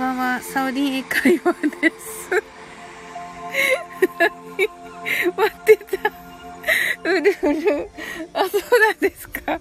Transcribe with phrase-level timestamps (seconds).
[0.00, 1.52] ばんは、サオリン英会話
[1.82, 2.30] です。
[5.36, 6.08] 待ってた。
[7.04, 7.90] うるうる。
[8.32, 9.60] あ、そうなんですか。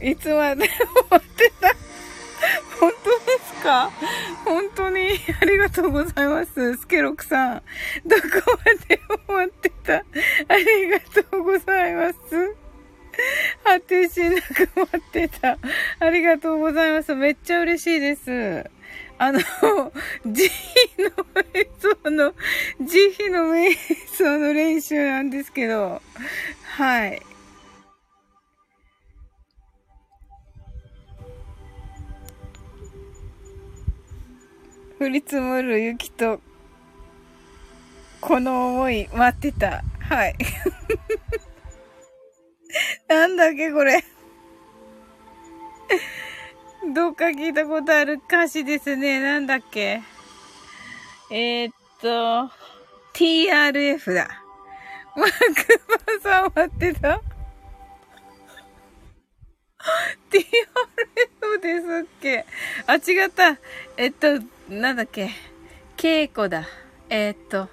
[0.00, 0.70] いつまで
[1.10, 1.74] 待ってた。
[2.80, 3.90] 本当ですか？
[4.46, 5.08] 本当に
[5.42, 6.76] ありがとうございます。
[6.78, 7.62] スケロクさん。
[8.06, 8.22] どこ
[8.64, 9.96] までも待ってた。
[9.96, 12.16] ありがとうございます。
[13.62, 15.58] 果てしなく待ってた。
[16.00, 17.14] ありがとうございます。
[17.14, 18.70] めっちゃ嬉しいです。
[19.18, 19.40] あの、
[20.26, 20.44] 慈
[20.98, 21.10] 悲の
[21.42, 22.34] 瞑想の、
[22.80, 23.74] 慈悲の瞑
[24.12, 26.02] 想の練習なんですけど、
[26.64, 27.22] はい。
[35.00, 36.40] 降り積もる雪と、
[38.20, 39.82] この思い待ってた。
[40.00, 40.34] はい。
[43.08, 44.04] なんだっけ、これ。
[46.94, 49.20] どっか聞いたことある歌詞ですね。
[49.20, 50.02] なんだっけ？
[51.30, 52.50] えー、っと、
[53.12, 54.42] TRF だ。
[55.16, 55.34] マーク
[56.22, 57.20] マさん待ってた
[60.30, 62.46] ?TRF ですっけ？
[62.86, 63.58] あ、違った。
[63.96, 65.30] えっと、なんだっけ？
[65.96, 66.68] 稽古だ。
[67.08, 67.68] えー、っと、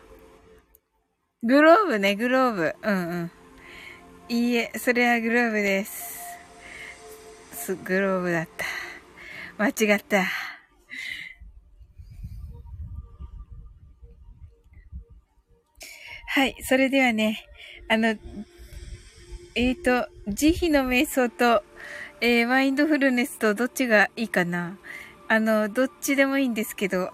[1.44, 2.76] グローブね、グローブ。
[2.82, 3.32] うんうん。
[4.30, 5.86] いいえ、それはグローブで。
[5.86, 8.66] す、グローブだった。
[9.64, 10.26] 間違った。
[16.28, 17.46] はい、それではね、
[17.88, 18.10] あの、
[19.56, 21.64] えっ、ー、と、慈悲の瞑想と、
[22.20, 24.78] えー、マインドフルネスとどっちがいいかな
[25.30, 27.12] あの、どっちでもいいんですけど、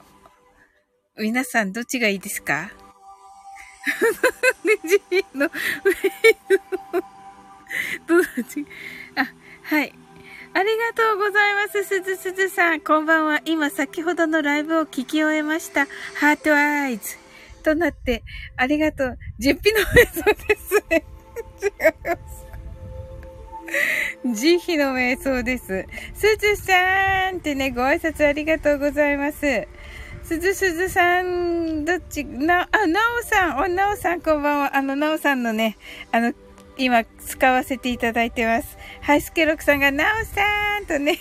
[1.20, 2.72] 皆さんどっちがいいですか？
[4.88, 5.54] 慈悲の瞑
[6.48, 7.04] 想
[8.09, 8.65] どっち？
[9.15, 9.32] あ、
[9.64, 9.93] はい。
[10.59, 11.86] ありがとうございます。
[11.86, 12.81] すずすずさん。
[12.81, 13.39] こんばんは。
[13.45, 15.86] 今先ほどのライブを聞き終えました。
[16.15, 17.15] ハートアイズ。
[17.64, 18.23] となって、
[18.58, 19.17] ありがとう。
[19.37, 21.05] 実費の瞑想ですね。
[21.64, 21.71] 違い
[22.03, 22.17] ま
[24.36, 24.36] す。
[24.36, 25.86] 慈悲の瞑想です。
[26.14, 29.65] すずさんってね、ご挨拶ありがとうございます。
[30.23, 34.76] すずすずさん、どっち、な、あ、なおさん、お、なおさんこんばんは。
[34.76, 35.77] あの、なおさんのね、
[36.11, 36.33] あの、
[36.79, 38.77] 今使わせていただいてます。
[39.01, 41.19] はい、スケロクさんが、なおさんとね、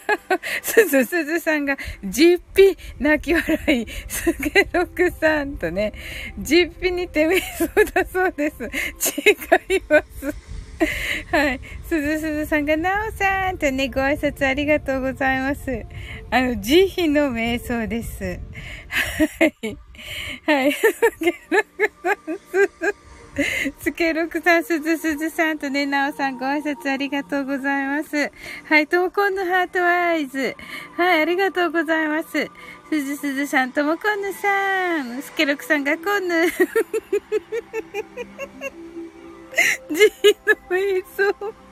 [0.62, 5.94] すずすずさんが、じっぴ泣き笑い、スケロクさんとね、
[6.38, 8.62] じっぴにて瞑想だそうです。
[8.62, 10.50] 違います。
[11.30, 11.60] はい。
[11.88, 15.86] すずすずさんが、なおさんとね、ご挨拶ありがとうございます。
[16.30, 18.38] あの、慈悲の瞑想です。
[18.88, 19.78] はい。
[20.44, 20.74] はい。
[23.78, 28.32] スケロクさん、すず、すずさんとね、なおさんご挨拶ありがとうございます。
[28.64, 30.56] はい、ともこんのハートアイズ。
[30.96, 32.50] はい、ありがとうございます。
[32.88, 35.22] すずすずさん、ともこんぬさん。
[35.22, 36.46] スケロクさんがこんぬ。
[36.50, 41.69] じーの映像。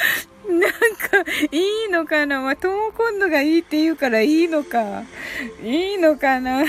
[0.48, 5.04] なんか、いいのかなまトモコンドがいいって言うからいいのか。
[5.62, 6.68] いいのかな い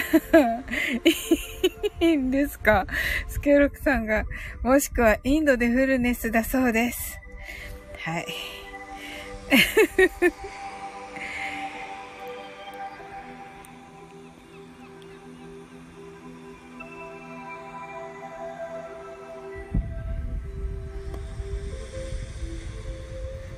[2.00, 2.86] いんですか
[3.28, 4.26] スケロクさんが、
[4.62, 7.20] もしくはインドでフルネスだそうです。
[7.98, 8.28] はい。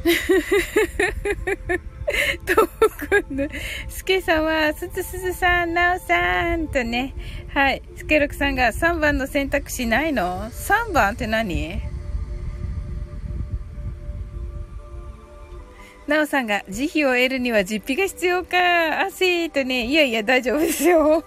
[2.45, 2.67] とも
[3.23, 3.47] くんの、
[3.87, 7.15] すけさんは、すずすずさん、なおさんとね、
[7.53, 11.81] はい、すけろくさんが3番の選択肢ないの ?3 番って何？
[16.07, 19.03] なおさんが、慈悲を得るには実費が必要か。
[19.03, 21.23] あせーとね、いやいや、大丈夫ですよ。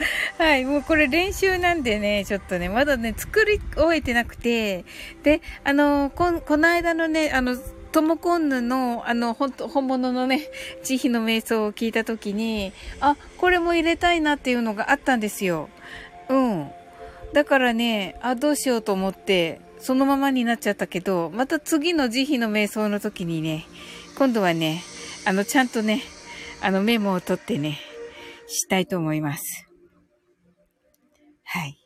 [0.38, 4.84] はい、もうこれ練習なんでね、ちょっとね、まだね、作り終えてなくて、
[5.24, 7.56] で、あの、こ、この間のね、あの、
[7.92, 10.48] トモコンヌの、あの、本物のね、
[10.84, 15.68] 慈悲の瞑想を聞いたときに、あ、これも入れたいなっていうのがあったんですよ。
[16.28, 16.70] うん。
[17.32, 23.66] だからね、あ、どうしようと思って、そのままになっちゃったけど、また次の慈悲の瞑想の時にね、
[24.16, 24.82] 今度はね、
[25.24, 26.02] あの、ちゃんとね、
[26.60, 27.78] あの、メモを取ってね、
[28.46, 29.66] したいと思います。
[31.44, 31.79] はい。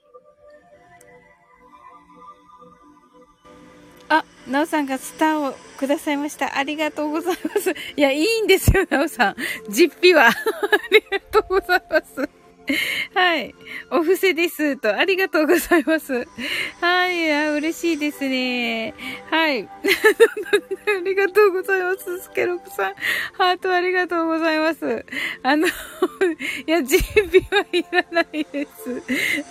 [4.47, 6.57] なおさんがスターをくださいました。
[6.57, 7.71] ありがとうございます。
[7.97, 9.37] いや、いいんですよ、なおさん。
[9.69, 10.29] 実費は。
[10.29, 10.33] あ
[10.91, 12.45] りがとうございます。
[13.15, 13.55] はい。
[13.91, 14.77] お布施です。
[14.77, 16.27] と、ありがとうございます。
[16.81, 17.33] はい。
[17.33, 18.95] あ嬉しいですね。
[19.31, 19.69] はい。
[19.69, 19.69] あ
[21.05, 22.21] りがとうございます。
[22.21, 22.95] スケロクさん。
[23.35, 25.05] ハートありがとうございます。
[25.43, 25.71] あの、い
[26.67, 29.03] や、準備はいらないです。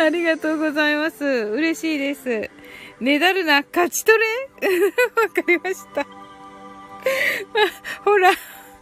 [0.01, 1.23] ありがとうございます。
[1.23, 2.49] 嬉しいです。
[2.99, 4.17] ねだるな、勝ち取
[4.61, 4.67] れ？
[5.21, 6.05] わかりました。
[8.03, 8.31] ほら。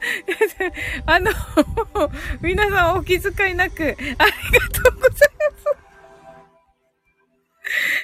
[1.06, 1.32] あの、
[2.42, 5.68] 皆さんお気遣いなく、ありがとうございます。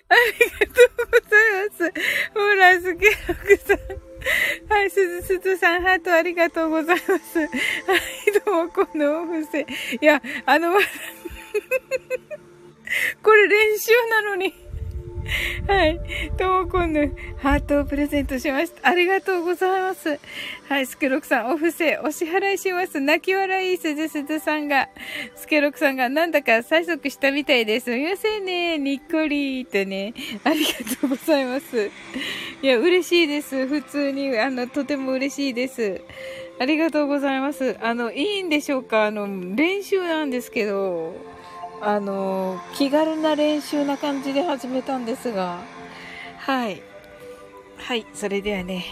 [0.09, 1.91] ありがとうございます。
[2.33, 3.77] ほら、すげえ、奥さん。
[4.69, 7.39] はい、すずすずさん、ハートありがとうございます。
[7.39, 7.49] はい、
[8.45, 9.65] どうも、このお布施。
[9.99, 10.73] いや、あの、
[13.23, 14.66] これ練習なのに。
[15.67, 15.99] はい。
[16.37, 18.89] ともこんぬ、ハートをプレゼントしました。
[18.89, 20.19] ありがとうございます。
[20.69, 22.99] はい、スケロクさん、お布施、お支払いします。
[22.99, 24.89] 泣き笑い、すずすずさんが、
[25.35, 27.85] スケロクさんが、なんだか催促したみたいです。
[27.85, 28.77] すみませんね。
[28.77, 30.13] にっこりーとね。
[30.43, 31.89] ありがとうございます。
[32.61, 33.67] いや、嬉しいです。
[33.67, 36.01] 普通に、あの、とても嬉しいです。
[36.59, 37.77] ありがとうございます。
[37.81, 39.05] あの、いいんでしょうか？
[39.05, 41.15] あの、練習なんですけど、
[41.81, 45.59] あの、気軽な練習な感じで始めたんですが、
[46.37, 46.81] はい。
[47.77, 48.85] はい、それではね、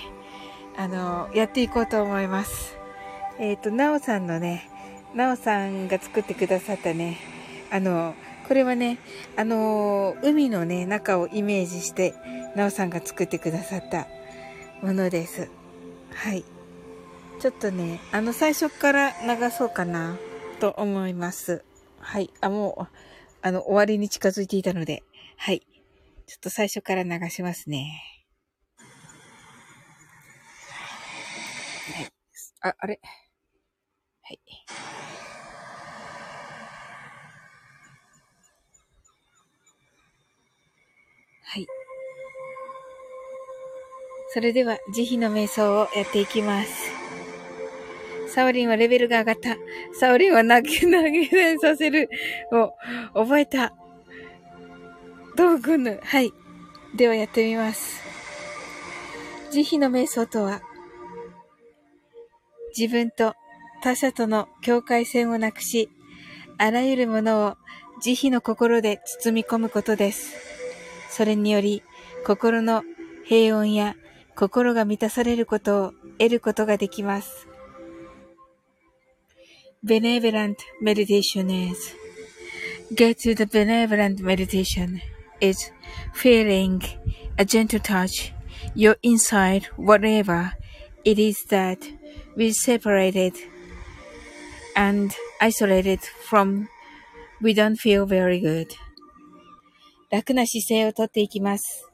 [0.78, 2.78] あの、やっていこうと思います。
[3.40, 4.70] えっ、ー、と、なおさんのね、
[5.16, 7.18] なおさんが作ってくださったね、
[7.72, 8.14] あの、
[8.48, 9.00] これはね、
[9.36, 12.14] あの、海のね、中をイメージして、
[12.56, 14.08] なおさんが作ってくださった
[14.82, 15.50] ものです。
[16.14, 16.46] はい。
[17.40, 20.18] ちょっとね、あの、最初から流そうかな、
[20.60, 21.64] と思います。
[22.06, 22.30] はい。
[22.40, 22.96] あ、もう、
[23.42, 25.04] あの、終わりに近づいていたので、
[25.38, 25.62] はい。
[26.28, 28.04] ちょっと最初から流しますね。
[31.96, 32.08] はい。
[32.62, 33.00] あ、あれ？
[34.24, 34.40] はい。
[41.44, 41.68] はい。
[44.34, 46.85] それでは、慈悲の瞑想をやっていきます。
[48.36, 49.56] サオリンはレベルが上がった。
[49.98, 52.10] サオリンは投げ、投げ銭させる
[52.52, 52.74] を
[53.14, 53.74] 覚えた。
[55.38, 56.02] どうくんぬ。
[56.04, 56.34] はい。
[56.98, 58.02] ではやってみます。
[59.52, 60.62] 慈悲の瞑想とは、
[62.78, 63.36] 自分と
[63.82, 65.90] 他者との境界線をなくし、
[66.58, 67.56] あらゆるものを
[68.02, 70.36] 慈悲の心で包み込むことです。
[71.10, 71.84] それにより、
[72.26, 72.84] 心の
[73.24, 73.96] 平穏や
[74.36, 77.48] 心が満たされることを得ることができます。
[79.85, 81.95] benevolent meditation is.
[82.95, 85.01] Get to the benevolent meditation
[85.41, 85.71] is
[86.13, 86.83] feeling
[87.39, 88.33] a gentle touch,
[88.75, 90.53] your inside, whatever
[91.05, 91.79] it is that
[92.37, 93.35] we separated
[94.77, 96.69] and isolated from,
[97.41, 98.69] we don't feel very good.
[100.11, 101.87] 楽な姿勢をとっていきます。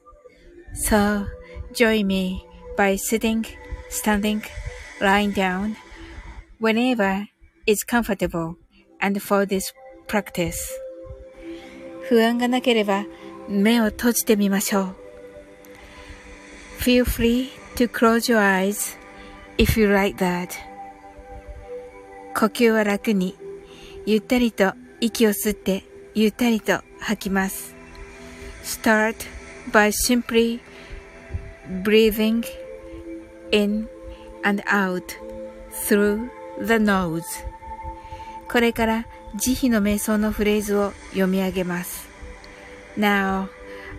[0.74, 1.26] So,
[1.74, 2.44] join me
[2.76, 3.44] by sitting,
[3.90, 4.42] standing,
[5.00, 5.76] lying down,
[6.58, 7.26] whenever
[7.65, 8.55] is comfortable
[8.99, 9.73] and for this
[10.07, 10.57] practice
[12.09, 13.05] 不安がなければ
[13.47, 14.95] 目を閉じてみましょう
[16.79, 18.97] Feel free to close your eyes
[19.57, 20.49] if you like that
[22.33, 23.35] 呼吸は楽に
[24.05, 25.83] ゆったりと息を吸って
[26.15, 27.75] ゆったりと吐きます
[28.63, 29.15] Start
[29.71, 30.59] by simply
[31.83, 32.43] breathing
[33.51, 33.87] in
[34.43, 35.15] and out
[35.87, 36.29] through
[36.65, 37.23] the nose
[38.51, 39.05] これから
[39.35, 42.09] 慈悲の瞑想のフレーズを読み上げます。
[42.97, 43.47] Now,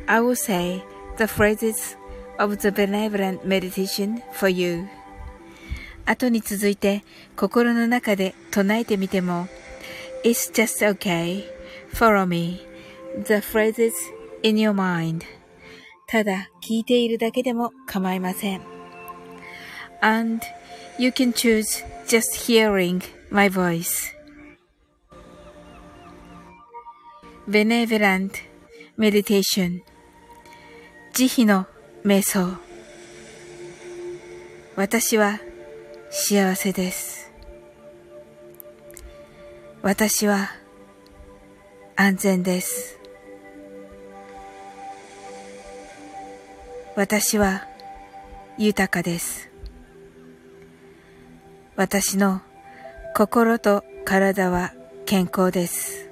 [0.06, 0.82] I will say
[1.16, 1.97] the phrases
[2.38, 4.85] of the benevolent meditation for you.
[6.04, 7.02] 後に続いて
[7.35, 9.49] 心の中で唱えてみても
[10.23, 11.44] It's just okay.
[11.94, 12.61] Follow me.
[13.25, 13.92] The phrases
[14.42, 15.23] in your mind.
[16.06, 18.61] ただ聞いているだけでも構いません。
[20.02, 20.44] And
[20.99, 24.22] you can choose just hearing my voice.
[27.49, 28.30] Benevolent
[28.96, 29.80] Meditation
[31.12, 31.66] 慈悲の
[32.04, 32.56] 瞑想
[34.76, 35.40] 私は
[36.08, 37.32] 幸せです。
[39.82, 40.50] 私は
[41.96, 43.00] 安全です。
[46.94, 47.66] 私は
[48.56, 49.50] 豊かです。
[51.75, 52.40] 私の
[53.16, 54.72] 心と体は
[55.06, 56.12] 健康です。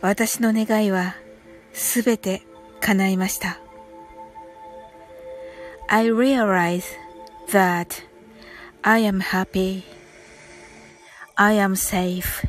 [0.00, 1.16] 私の願いは
[1.72, 2.42] すべて
[2.80, 3.58] 叶いました。
[5.88, 6.84] I realize
[7.52, 8.04] that
[8.82, 9.84] I am happy.
[11.36, 12.46] I am safe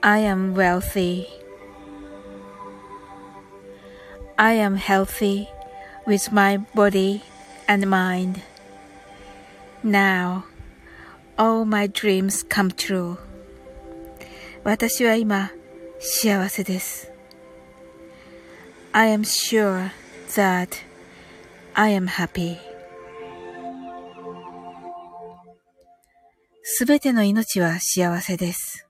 [0.00, 1.26] I am wealthy.
[4.38, 5.48] I am healthy
[6.06, 7.24] with my body
[7.66, 8.42] and mind.
[9.82, 10.44] Now,
[11.36, 13.18] all my dreams come true.
[14.65, 15.51] 私は今、
[15.99, 17.11] 幸せです。
[18.93, 19.89] I am sure
[20.35, 20.69] that
[21.73, 22.55] I am happy.
[26.61, 28.87] すべての命は幸せです。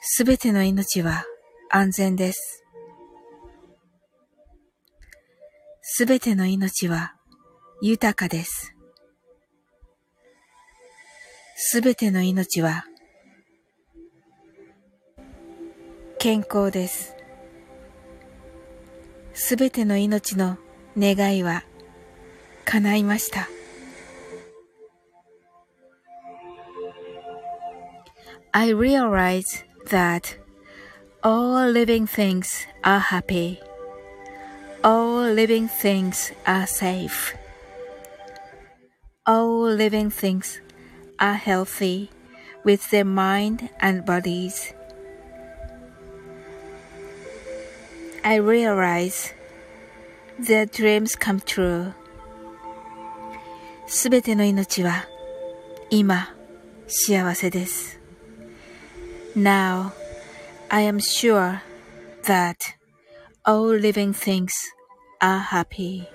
[0.00, 1.24] すべての命は
[1.70, 2.62] 安全です。
[5.80, 7.16] すべての命は
[7.80, 8.71] 豊かです。
[11.64, 12.84] すべての命は
[16.18, 17.14] 健康です。
[19.32, 20.58] すべての命の
[20.98, 21.62] 願いは
[22.64, 23.48] 叶いました。
[28.50, 30.38] I realize that
[31.22, 33.60] all living things are happy.
[34.82, 37.36] All living things are safe.
[39.24, 40.61] All living things
[41.21, 42.09] are healthy
[42.63, 44.73] with their mind and bodies.
[48.23, 49.33] I realize
[50.37, 51.93] their dreams come true.
[53.87, 55.05] すべての命は
[55.89, 56.35] 今
[56.87, 57.99] 幸せです。
[59.35, 59.91] Now,
[60.69, 61.61] I am sure
[62.25, 62.55] that
[63.45, 64.49] all living things
[65.21, 66.10] are happy.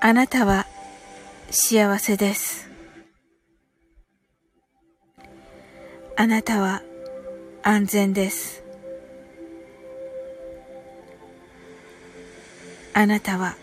[0.00, 0.66] あなたは
[1.50, 2.70] 幸せです。
[6.16, 6.82] あなたは
[7.64, 8.62] 安全です。
[12.94, 13.56] あなたは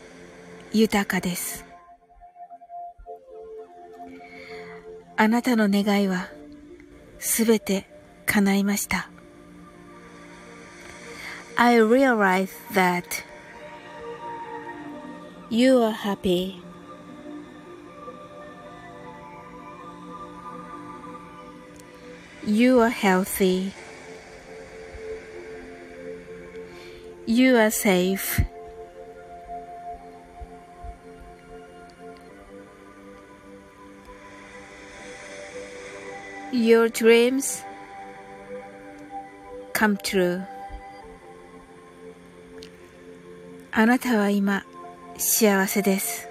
[0.74, 1.65] 豊かです。
[5.15, 6.27] あなたの願いは
[7.18, 7.88] すべて
[8.25, 9.10] 叶いました。
[11.56, 13.06] I realize that
[15.50, 16.62] you are happy.
[22.47, 23.73] You are healthy.
[27.26, 28.40] You are safe.
[36.52, 37.62] Your dreams
[39.73, 40.42] come true.
[43.73, 44.64] あなたは今
[45.17, 46.27] 幸せです。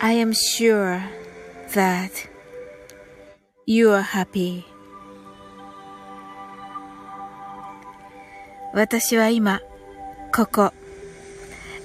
[0.00, 1.00] I am sure
[1.72, 2.10] that
[3.66, 4.64] you are happy.
[8.74, 9.60] 私は今、
[10.34, 10.72] ここ、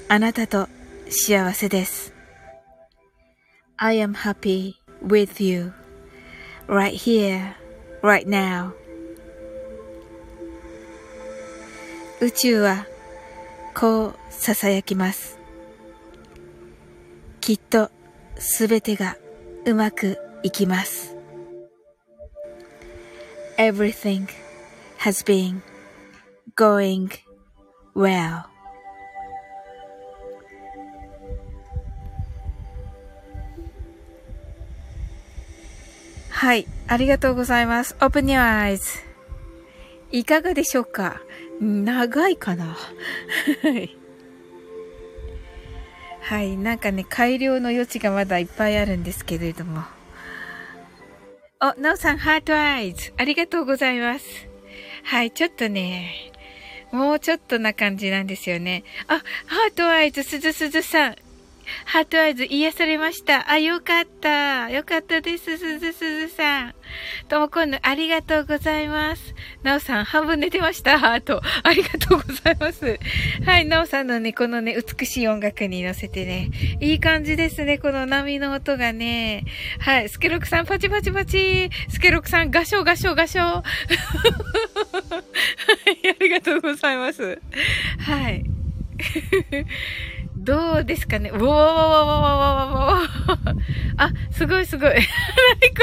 [0.09, 0.67] あなたと
[1.09, 2.13] 幸せです。
[3.77, 4.75] I am happy
[5.05, 5.73] with you.
[6.67, 7.55] right here,
[8.01, 8.71] right now.
[12.21, 12.85] 宇宙は
[13.75, 15.39] こう囁きます。
[17.41, 17.89] きっと
[18.37, 19.17] すべてが
[19.65, 21.15] うまくいきます。
[23.57, 24.27] Everything
[24.99, 25.61] has been
[26.55, 27.09] going
[27.95, 28.43] well.
[36.29, 36.67] はい。
[36.87, 37.95] ありがとうございます。
[37.99, 38.81] Open your eyes.
[40.11, 41.21] いかがでしょうか？
[41.63, 42.77] 長いかな
[46.21, 46.57] はい。
[46.57, 49.83] なんかね、改良の余地がまだいっぱいあるんですけれども。
[51.61, 53.13] お、なおさん、 heart eyes。
[53.17, 54.25] ありがとうございます。
[55.03, 55.31] はい。
[55.31, 56.31] ちょっとね、
[56.91, 58.83] もうちょっとな感じなんですよね。
[59.07, 61.15] あ、 heart eyes、すずすずさん。
[61.85, 63.49] ハートアイズ癒されました。
[63.49, 64.69] あ、よかった。
[64.69, 65.57] よかったです。
[65.57, 66.75] すずすずさん。
[67.27, 69.33] ともこんぬ、ありがとうございます。
[69.63, 70.99] なおさん、半分寝てました。
[70.99, 71.41] ハート。
[71.63, 72.99] ありがとうございます。
[73.45, 76.51] はい、なおさんのね、このね、美しい音楽に乗せてね、
[76.81, 77.77] いい感じですね。
[77.77, 79.45] この波の音がね。
[79.79, 81.69] はい、スケロクさん、パチパチパチ。
[81.89, 83.43] スケロクさん、ガショガショガショ。
[83.43, 83.63] は
[86.03, 87.41] い、ありがとうございます。
[87.99, 88.43] はい。
[90.37, 91.29] どうですかね？
[91.29, 93.01] うおわわわわわわわ
[93.97, 94.89] あ、すごいすごい。
[94.89, 95.07] なにこ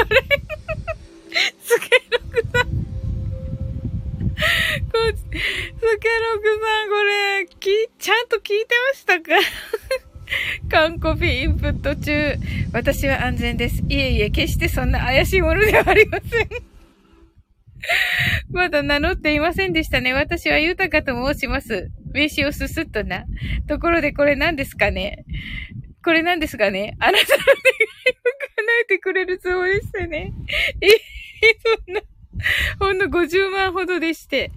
[0.09, 0.21] れ？
[1.61, 2.77] スケロくさんこ
[5.07, 9.29] け、スケロさんこれ、き、ちゃんと聞いてましたか？
[10.69, 12.35] 完コピインプット中。
[12.73, 13.83] 私は安全です。
[13.89, 16.49] いえいえ、決してそんな怪しいものではありません。
[18.51, 20.13] まだ名乗っていませんでしたね。
[20.13, 21.89] 私は豊かと申します。
[22.13, 23.25] 名刺をすすっとな。
[23.67, 25.25] ところでこれ何ですかね
[26.03, 30.33] これなんですかねあなたの願いを叶えてくれるそうでしたね。
[30.81, 30.87] え、
[31.85, 32.01] そんな、
[32.79, 34.51] ほんの50万ほどでして。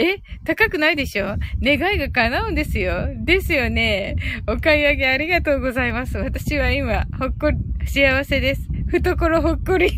[0.00, 1.36] え高くないでしょ？
[1.60, 3.08] 願いが叶うんですよ。
[3.24, 4.14] ですよね。
[4.46, 6.16] お買い上げありがとうございます。
[6.18, 8.68] 私は今、ほっこり、幸せです。
[8.92, 9.90] 懐ほっこり。
[9.90, 9.96] こ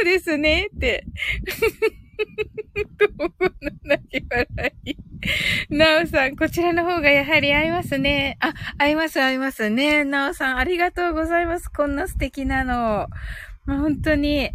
[0.00, 1.04] うですね、って。
[3.18, 4.96] どうの泣き笑い。
[5.70, 8.36] なおさん、こちらの方がやはり合いますね。
[8.40, 10.04] あ、合います、合いますね。
[10.04, 11.68] なおさん、ありがとうございます。
[11.68, 13.08] こんな素敵なの。
[13.66, 14.50] ま本当に、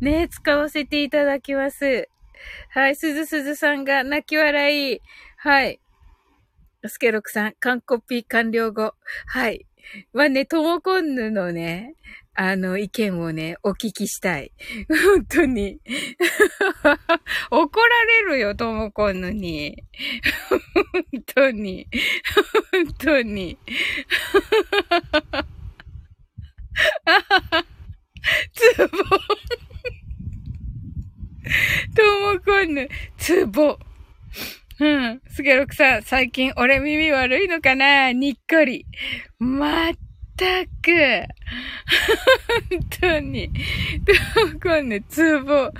[0.00, 2.08] ね、使わせていただきます。
[2.70, 5.00] はい、すずすずさんが泣き笑い。
[5.36, 5.80] はい。
[6.86, 8.94] スケロクさん、完コピ完了後。
[9.26, 9.66] はい。
[10.12, 11.94] まあね、ともこんぬのね、
[12.34, 14.52] あの、意見をね、お聞きしたい。
[14.88, 15.78] 本当に。
[17.50, 19.84] 怒られるよ、ともこんぬに。
[20.92, 21.86] 本当に。
[22.72, 23.58] 本当に。
[28.54, 28.86] つぼ。
[31.94, 32.02] と
[32.34, 33.78] もこんぬ、つぼ。
[34.80, 35.20] うん。
[35.28, 38.12] すげろくさん、最近俺耳悪いのかな？
[38.12, 38.86] にっこり。
[39.38, 39.92] まっ
[40.42, 40.90] たく。
[42.68, 43.48] 本当に。
[44.04, 45.70] ともこんぬ、つぼ。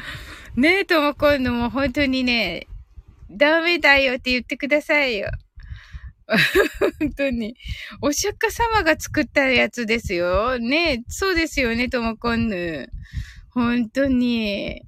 [0.54, 2.68] ねえ、ともこんぬも本当にね、
[3.28, 5.32] ダメだよって言ってくださいよ。
[7.00, 7.56] 本当に。
[8.00, 10.60] お釈迦様が作ったやつですよ。
[10.60, 12.88] ねえそうですよね、ともこんぬ。
[13.50, 14.82] 本当に。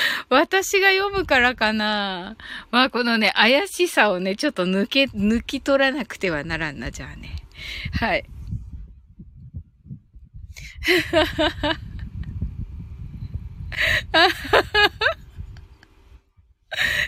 [0.28, 2.36] 私が読むからかな。
[2.70, 7.36] まあ、このね、怪しさをね、ちょっと抜け、抜き取らなくてはならんな、じゃあね。
[7.92, 8.24] はい。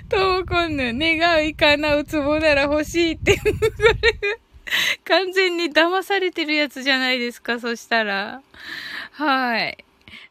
[0.09, 3.53] ともこんぬ、願ういかなうつぼなら欲しいって、これ、
[5.05, 8.43] 完全に騙されてるやつじゃないですか、そしたら。
[9.13, 9.85] はい。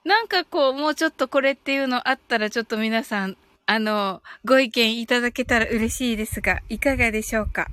[0.07, 7.67] なんかこう、もうちょっとこれっていうのあったら、ちょっと皆さん、あの、ご意見いただけたら嬉しいですが、いかがでしょうか？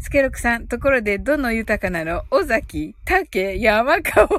[0.00, 2.24] スケロクさん、ところで、どの豊かなの？
[2.32, 4.26] 尾崎、竹、山川？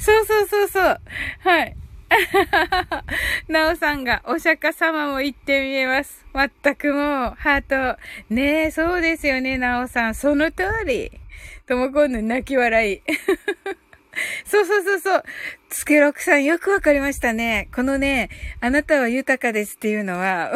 [0.00, 1.00] そうそうそうそう。
[1.40, 1.76] はい。
[3.52, 6.24] なおさんが、お釈迦様も言ってみえます。
[6.32, 7.98] まったくもう、ハート。
[8.30, 10.14] ねえ、そうですよね、なおさん。
[10.14, 11.12] その通り。
[11.66, 13.02] ともこんぬ泣き笑い。
[14.44, 15.24] そうそうそうそう。
[15.68, 17.68] つけろくさんよくわかりましたね。
[17.74, 20.52] このね、あなたは豊かですっていうのは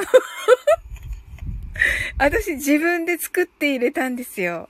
[2.19, 4.69] 私自分で作って入れたんですよ。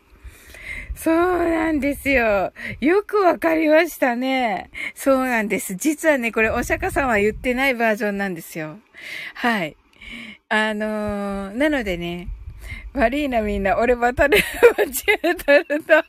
[0.95, 2.53] そうなんですよ。
[2.81, 4.71] よくわかりましたね。
[4.95, 5.75] そうなんです。
[5.75, 8.79] 実はね、これお釈迦さんは言ってないバージョンなんですよ。
[9.35, 9.77] はい。
[10.49, 12.29] あのー、なのでね、
[12.93, 14.93] 悪いなみんな、俺バタル、間違
[15.25, 16.05] えたるだ。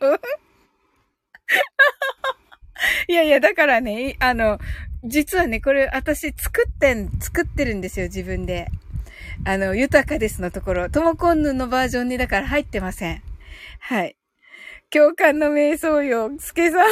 [3.07, 4.59] いやいや、だからね、あの、
[5.03, 8.67] 実はね、これ私作ってん、作ってるんですよ、自分で。
[9.45, 10.89] あの、豊かですのところ。
[10.89, 13.21] ともこんぬのバージョンにだから入ってません。
[13.79, 14.15] はい。
[14.89, 16.88] 共感の瞑想よ、すけさん。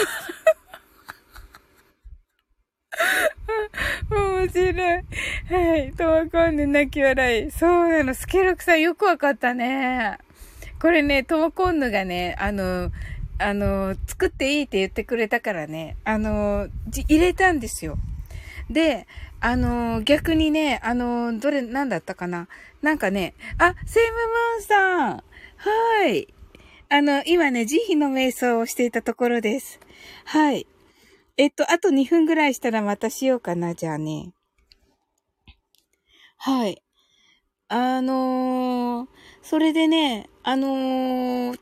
[4.09, 4.73] 面白い。
[4.73, 5.91] はい。
[5.93, 7.51] ともこんぬ泣き笑い。
[7.51, 8.13] そうなの。
[8.13, 10.17] スケロクさんよくわかったね。
[10.79, 12.91] これね、ともこんぬがね、あの、
[13.39, 16.67] あの、作っていいって言ってくれたからね、あの、
[17.07, 17.97] 入れたんですよ。
[18.69, 19.07] で、
[19.39, 22.47] あの、逆にね、あの、どれ、なんだったかな
[22.81, 25.23] なんかね、あ、セイムムーンさん
[25.57, 26.33] はい。
[26.89, 29.79] あの、今ね、慈悲の瞑想をしていたところです。
[30.25, 30.67] はい。
[31.37, 34.33] えっと、あと2分ぐらいしたらまたしようかな、じゃあね。
[36.37, 36.81] はい。
[37.67, 39.07] あのー、
[39.41, 41.59] それでね、あのー、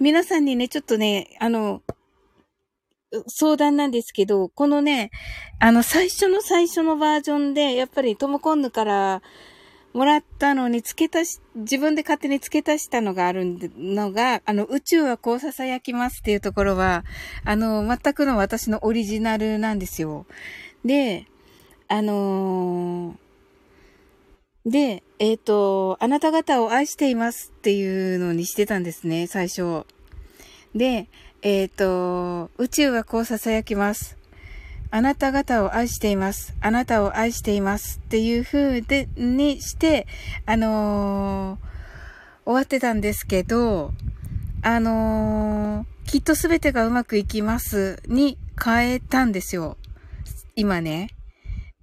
[0.00, 1.82] 皆さんにね、ちょっとね、あの、
[3.26, 5.10] 相談なんですけど、このね、
[5.58, 9.20] あの、最初の最初のバージョンで、やっぱりトモコンヌから
[9.92, 13.44] もらったのに付け足し、自分で勝手に付け足したのがある
[13.76, 17.04] のが、あの、宇宙はこう囁きますっていうところは、
[17.44, 20.24] あの、全くの私のオリジナルなんですよ。
[20.82, 21.26] で、
[21.88, 23.29] あのー
[24.70, 29.84] で、えっ、ー、と、あなた方を愛していますっていうのにしてたんですね、最初。
[30.76, 31.08] で、
[31.42, 34.16] えっ、ー、と、宇宙はこう囁きます。
[34.92, 36.54] あなた方を愛しています。
[36.60, 37.98] あなたを愛しています。
[37.98, 40.06] っていう風で、にして、
[40.46, 43.90] あのー、終わってたんですけど、
[44.62, 49.78] あの、きっとすべてがうまくいきますに変えたんですよ。
[50.54, 51.08] 今ね。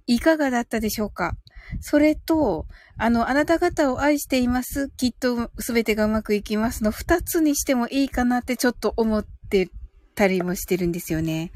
[0.06, 1.36] いかがだったでしょうか？
[1.80, 4.90] それと、あの、あなた方を愛しています。
[4.96, 9.70] きっとすべてがうまくいきますの二つにしてもいいかなってちょっと思って
[10.14, 11.52] たりもしてるんですよね。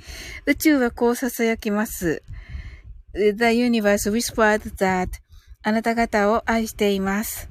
[0.47, 2.23] 宇宙はこう囁きます。
[3.15, 5.09] The universe whispered that
[5.63, 7.51] あなた方を愛しています。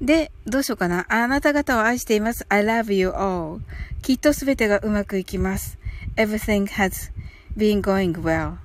[0.00, 1.06] で、どうしようかな。
[1.08, 2.44] あなた方を愛しています。
[2.48, 3.62] I love you all.
[4.02, 5.78] きっとすべてがうまくいきます。
[6.16, 7.10] Everything has
[7.56, 8.56] been going well.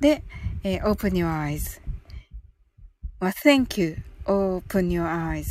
[0.00, 0.22] で、
[0.62, 1.83] えー、open your eyes.
[3.20, 3.96] まあ、thank you,
[4.26, 5.44] open your eyes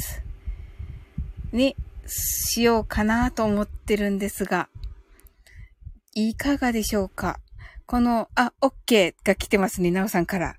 [1.52, 4.69] にしようかなと思ってるんですが、
[6.13, 7.39] いかがでしょうか？
[7.86, 10.56] この、あ、OK が来てますね、なおさんから。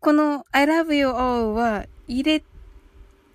[0.00, 2.44] この I love you all は入れ、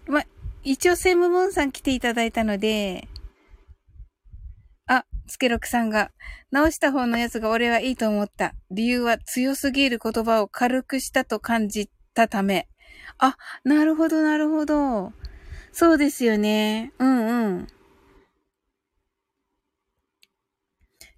[0.05, 0.23] ま、
[0.63, 3.07] 一応セムムーンさん来ていただいたので、
[4.85, 6.11] あ、スケロクさんが、
[6.51, 8.53] 直した方のやつが俺はいいと思った。
[8.71, 12.67] 理由は強すぎる言葉を軽くしたと感じたため。
[13.19, 15.13] あ、なるほど、なるほど。
[15.71, 16.93] そうですよね。
[16.99, 17.67] うんうん。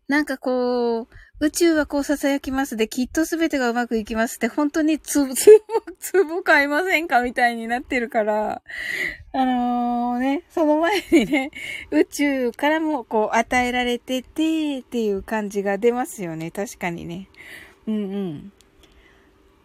[0.08, 1.08] なんかこう、
[1.40, 8.62] 宇宙はこう囁きますで、きっとすべてがうまくいきますって、本当につぼ、 つぼ、つぼ買いませんかみたいになってるから、
[9.34, 11.52] あのー、ね、その前にね、
[11.92, 16.52] 宇宙からもこう与えられてて、っていう感じが出ますよね。
[16.52, 17.30] 確かにね。
[17.88, 17.98] うんう
[18.34, 18.52] ん。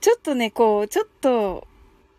[0.00, 1.66] ちょっとね、こう、ちょっと、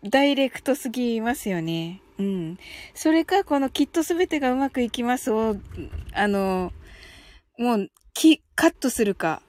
[0.04, 2.02] ダイレクトすぎますよね。
[2.18, 2.58] うん。
[2.94, 5.56] それか、このきっとすべてがうまくいきますを、
[6.12, 6.72] あの、
[7.58, 9.42] もう、き、カットするか。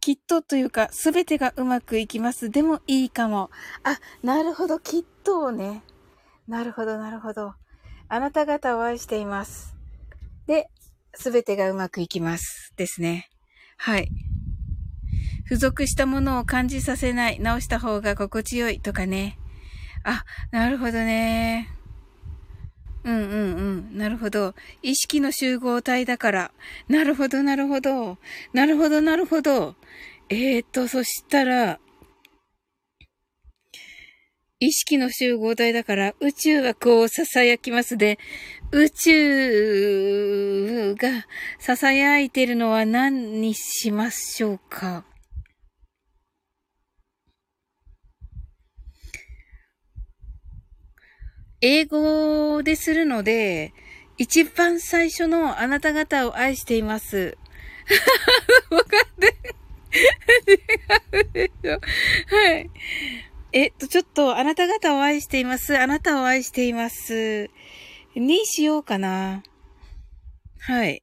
[0.00, 2.50] きっとというか、すべてがうまくいきます。
[2.50, 3.50] でもいいかも。
[3.84, 5.82] あ、なるほど、きっとをね。
[6.46, 7.54] なるほど、なるほど。
[8.08, 9.74] あなた方を愛しています。
[10.46, 10.68] で、
[11.14, 12.74] すべてがうまくいきます。
[12.76, 13.30] ですね。
[13.78, 14.08] はい。
[15.44, 19.38] 付属したものを感じさせない、直した方が心地よいとかね。
[20.04, 21.68] あ、なるほどね。
[23.04, 23.22] うんうん
[23.92, 23.98] うん。
[23.98, 24.54] なるほど。
[24.82, 26.50] 意識の集合体だから。
[26.88, 28.18] なるほど、なるほど。
[28.52, 29.76] なるほど、なるほど。
[30.28, 31.80] えーと、そしたら、
[34.60, 38.18] 意識の集合体だから、宇宙はこう囁きますで、
[38.72, 41.26] 宇宙が
[41.60, 45.04] 囁いてるのは何にしましょうか？
[51.66, 53.72] 英語でするので、
[54.18, 57.38] 一番最初のあなた方を愛しています。
[58.68, 59.34] わかって
[61.16, 61.70] 違うでしょ。
[61.70, 62.70] はい。
[63.52, 65.78] えっと、ちょっと、あなた方を愛しています。
[65.78, 67.48] あなたを愛しています。
[68.14, 69.42] にしようかな。
[70.60, 71.02] はい。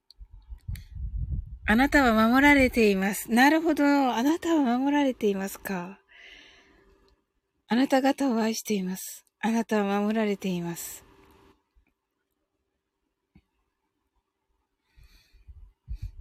[1.66, 3.32] あなたは守られています。
[3.32, 3.84] なるほど。
[4.14, 5.98] あなたは守られていますか。
[7.66, 9.26] あなた方を愛しています。
[9.42, 11.04] あなたは守られています。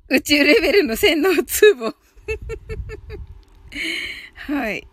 [0.09, 1.93] 宇宙レベルの洗脳ツボ。
[4.35, 4.87] はい。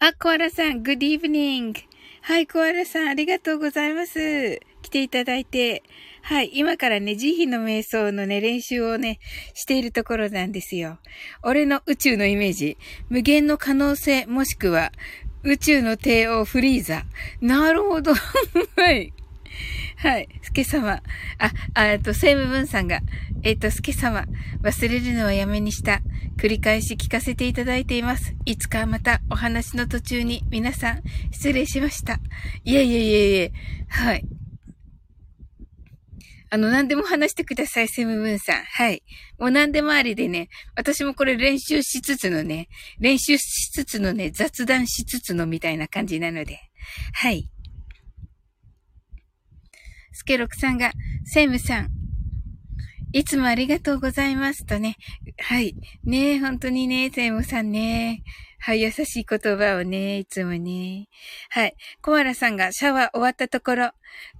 [0.00, 1.80] あ、コアラさん、グッドイーブニング。
[2.22, 4.60] はい、コアラさん、ありがとうございます。
[4.82, 5.82] 来ていただいて。
[6.28, 6.50] はい。
[6.52, 9.18] 今からね、慈悲の瞑想のね、練習をね、
[9.54, 10.98] しているところなんですよ。
[11.42, 12.76] 俺の宇宙のイメージ。
[13.08, 14.92] 無限の可能性、もしくは、
[15.42, 17.04] 宇宙の帝王フリーザ。
[17.40, 18.12] なるほど。
[18.76, 19.14] はい。
[19.96, 20.28] はい。
[20.42, 21.02] スケ様。
[21.38, 23.00] あ、あえっと、セイムブンさんが、
[23.42, 24.26] えっと、スケ様。
[24.60, 26.02] 忘れるのはやめにした。
[26.36, 28.34] 繰り返し聞かせていただいています。
[28.44, 32.20] いつかまたお話の途中に皆さん、失礼しました。
[32.66, 33.52] いえいえいえいえ。
[33.88, 34.26] はい。
[36.50, 38.64] あの、何でも話してください、セムムーンさん。
[38.64, 39.02] はい。
[39.38, 46.60] もう何でもありでね、私もこれ練習しつつのね、練習しつつのね、雑談しつつのみたいな感じなので。
[47.12, 47.50] はい。
[50.12, 50.92] スケロクさんが、
[51.24, 51.90] セムさん、
[53.12, 54.96] いつもありがとうございますとね。
[55.38, 55.74] はい。
[56.04, 58.22] ねえ、本当にね、セムさんね。
[58.60, 61.08] はい、優しい言葉をね、いつもね。
[61.50, 61.76] はい。
[62.02, 63.90] コアラさんがシャワー終わったところ、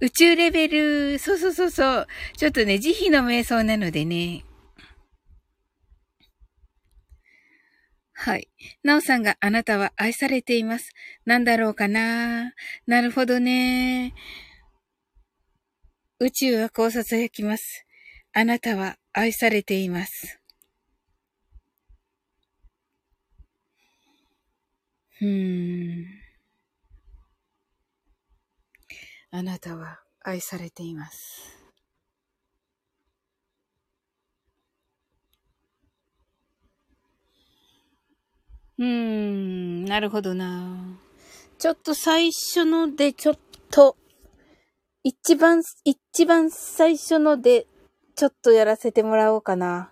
[0.01, 2.07] 宇宙レベル、そうそうそうそう。
[2.37, 4.45] ちょっとね、慈悲の瞑想なのでね。
[8.13, 8.49] はい。
[8.83, 10.91] なおさんがあなたは愛されています。
[11.25, 12.51] なんだろうかな
[12.85, 14.13] なるほどね。
[16.19, 17.85] 宇宙はこう囁きます。
[18.33, 20.38] あなたは愛されています。
[25.21, 26.05] うん。
[29.31, 31.59] あなたは愛されています。
[38.77, 40.97] うーん、なるほどな。
[41.57, 43.35] ちょっと最初ので、ちょっ
[43.69, 43.97] と、
[45.03, 47.67] 一番、一番最初ので、
[48.15, 49.91] ちょっとやらせてもらおうかな。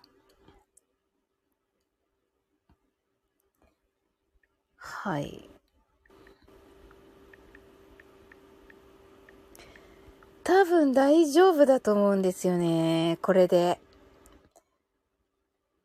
[4.99, 5.47] はい。
[10.43, 13.19] 多分大丈夫だと思うんですよね。
[13.21, 13.79] これで。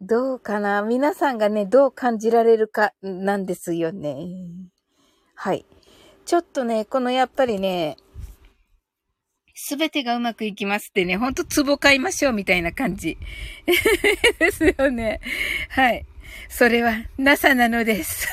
[0.01, 0.83] どうかな？
[0.83, 4.71] 皆さんがね、どう感じられるかなんですよね。
[5.35, 5.67] はい。
[6.25, 7.99] ちょっとね、このやっぱりね、
[9.55, 13.19] すべてがうまくいきますってね、ほんと壺買いましょうみたいな感じ。
[14.41, 15.21] ですよね。
[15.69, 16.07] はい。
[16.49, 18.27] それは NASA なのです。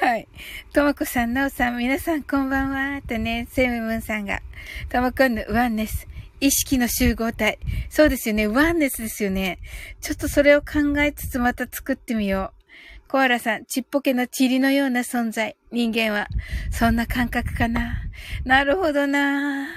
[0.00, 0.28] はい。
[0.72, 3.00] ともこさん、なおさん、皆さんこんばんは。
[3.02, 4.40] とね、セムムンさんが、
[4.88, 6.06] ともこんのワンネス。
[6.40, 7.58] 意識の集合体。
[7.88, 8.46] そうですよね。
[8.46, 9.58] ワンネスですよね。
[10.00, 13.08] ちょっとそれを考えつつまた作ってみよう。
[13.08, 15.56] コアラさん、ちっぽけな塵のような存在。
[15.72, 16.28] 人間は、
[16.70, 18.02] そんな感覚かな。
[18.44, 19.68] なるほどな。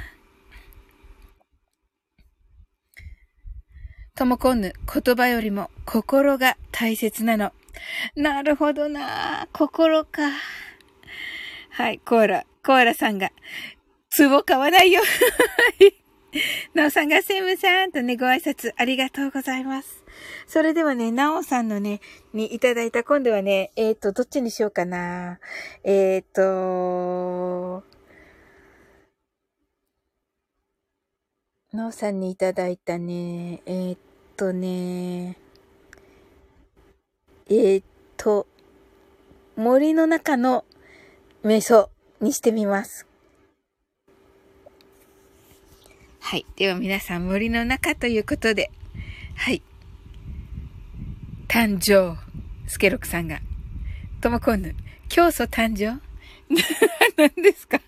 [4.15, 7.53] ともこんぬ、言葉よりも心が大切なの。
[8.15, 9.47] なるほどな。
[9.53, 10.31] 心か。
[11.71, 13.31] はい、コアラ、コアラさんが、
[14.17, 15.01] 壺買わないよ。
[16.75, 20.03] なおさんがセムさんとね、ご挨拶ありがとうございます。
[20.47, 22.01] それではね、なおさんのね、
[22.33, 25.39] にいただいた今度はね、えっ、ー、と、どっちにしようかな。
[25.83, 27.83] えっ、ー、と、
[31.71, 33.97] なおさんにいただいたね、えっ、ー、
[34.35, 35.37] とね、
[37.49, 37.83] えっ
[38.17, 38.45] と、
[39.55, 40.65] 森の中の
[41.43, 41.89] 瞑想
[42.21, 43.07] にしてみます。
[46.19, 46.45] はい。
[46.57, 48.69] では皆さん森の中ということで、
[49.35, 49.63] はい。
[51.47, 52.17] 誕生。
[52.67, 53.39] スケロクさんが。
[54.21, 54.75] ともこんぬ。
[55.07, 55.99] 教祖誕生？
[57.17, 57.81] 何ですか？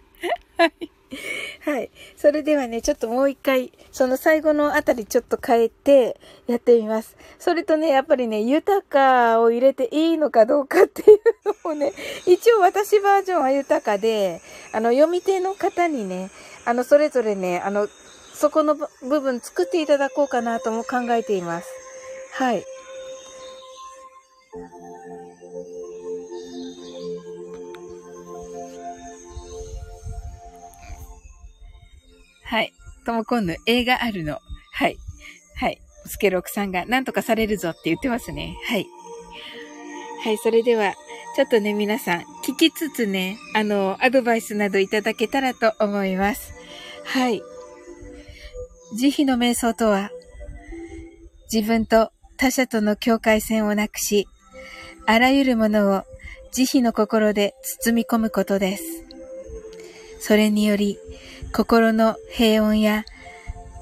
[0.56, 0.91] はい。
[1.64, 1.90] はい。
[2.16, 7.16] それではね、ちょっともう一回、その最後のあたりちょっと変えてやってみます。
[7.38, 11.20] それとね、やっぱりね、豊かを入れていいのかどうかっていう
[11.64, 11.92] のをね、
[12.26, 14.40] 一応私バージョンは豊かで、
[14.72, 16.30] あの、読み手の方にね、
[16.64, 17.88] あの、それぞれね、あの、
[18.34, 21.68] そこの部分作っていただこうかなとも考えています。
[22.32, 22.64] はい。
[32.52, 32.74] はい。
[33.06, 34.38] ともこんぬ、映画あるの。
[34.72, 34.98] はい。
[35.56, 35.80] はい。
[36.04, 38.58] スケロクさんが、なんとかされるぞって言ってますね。
[38.68, 38.86] はい。
[40.22, 40.92] はい、それでは、
[41.34, 46.52] ちょっとね、皆さん、聞きつつね、あの、アドバイスなどいただけたらと思います。
[47.06, 47.42] はい。
[48.98, 50.10] 慈悲の瞑想とは、
[51.50, 54.28] 自分と他者との境界線をなくし、
[55.06, 56.02] あらゆるものを
[56.52, 58.84] 慈悲の心で包み込むことです。
[60.20, 60.98] それにより、
[61.52, 63.04] 心の平穏や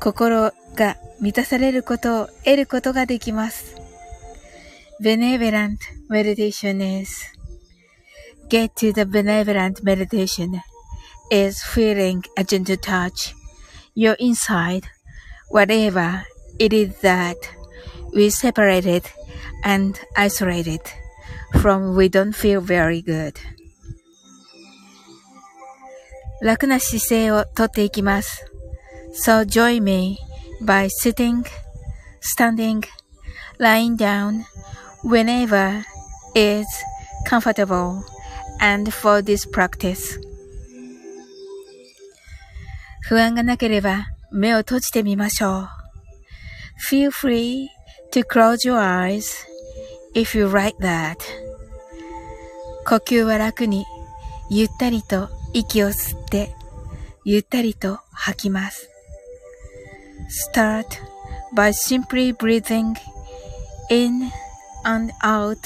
[0.01, 3.77] 心が満たされることを得ることができます。
[5.01, 5.79] Benevolent
[6.11, 7.11] meditation is
[8.49, 10.61] get to the benevolent meditation
[11.31, 13.35] is feeling a gentle touch.
[13.95, 14.83] Your inside,
[15.51, 16.25] whatever
[16.59, 17.37] it is that
[18.13, 19.05] we separated
[19.65, 20.81] and isolated
[21.61, 23.39] from we don't feel very good.
[26.42, 28.46] 楽な姿勢をとっていきます。
[29.26, 30.18] So join me
[30.62, 31.46] by sitting,
[32.22, 32.84] standing,
[33.60, 34.44] lying down,
[35.04, 35.84] whenever
[36.36, 36.68] is
[37.26, 38.04] comfortable
[38.60, 40.20] and for this practice.
[43.08, 45.70] 不安がなければ目を閉じてみましょう。
[46.90, 47.68] Feel free
[48.12, 49.26] to close your eyes
[50.14, 51.18] if you like that.
[52.88, 53.86] 呼吸は楽に
[54.50, 56.55] ゆったりと 息を吸って、
[57.25, 58.89] ゆったりと吐きます。
[60.55, 60.87] Start
[61.55, 62.95] by simply breathing
[63.91, 64.31] in
[64.85, 65.59] and out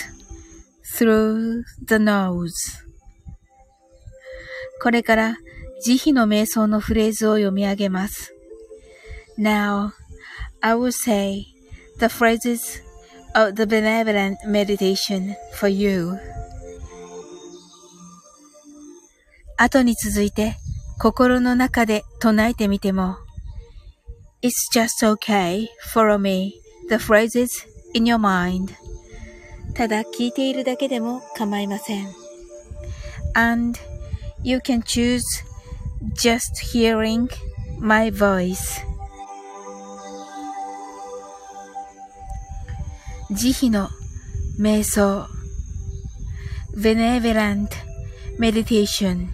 [0.96, 2.50] through the nose.
[4.82, 5.36] これから
[5.84, 8.34] 慈悲の瞑想のフレーズを読み上げます。
[9.38, 9.90] Now,
[10.60, 11.44] I will say
[11.98, 12.82] the phrases
[13.34, 16.18] of the benevolent meditation for you.
[19.56, 20.56] 後に続いて
[20.98, 23.16] 心の中で唱えてみても
[24.42, 25.68] It's just okay.
[25.94, 26.60] Follow me.
[26.90, 27.48] The phrases
[27.94, 28.74] in your mind.
[29.74, 32.08] ただ聞いているだけでも構いません。
[33.34, 33.78] And
[34.42, 35.22] you can choose
[36.14, 36.40] just
[36.72, 37.28] hearing
[37.80, 38.84] my voice.
[43.30, 43.88] 慈悲の
[44.60, 45.26] 瞑想
[46.76, 47.68] benevolent
[48.38, 49.33] meditation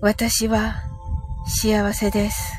[0.00, 0.76] 私は
[1.44, 2.52] 幸せです。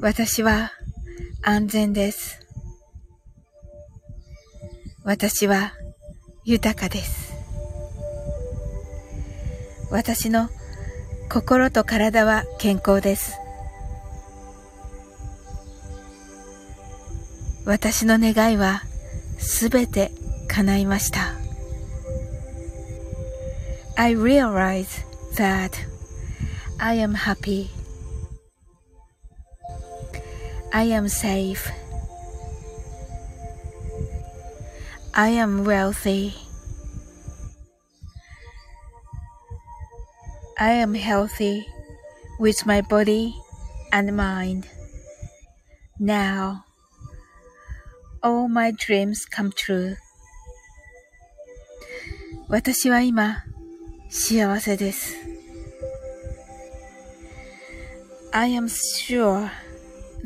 [0.00, 0.70] 私は
[1.42, 2.38] 安全です。
[5.02, 5.72] 私は
[6.44, 7.34] 豊かです。
[9.90, 10.48] 私の
[11.28, 13.34] 心と体は健康です。
[17.64, 18.82] 私の願いは
[19.38, 20.12] すべて
[20.46, 21.41] 叶いました。
[24.01, 25.03] I realize
[25.37, 25.83] that
[26.79, 27.71] I am happy.
[30.73, 31.71] I am safe.
[35.13, 36.35] I am wealthy.
[40.59, 41.65] I am healthy
[42.39, 43.35] with my body
[43.91, 44.67] and mind.
[45.99, 46.65] Now,
[48.21, 49.97] all my dreams come true.
[52.49, 53.43] 私は今、
[54.14, 55.16] 幸せです。
[58.30, 59.48] I am sure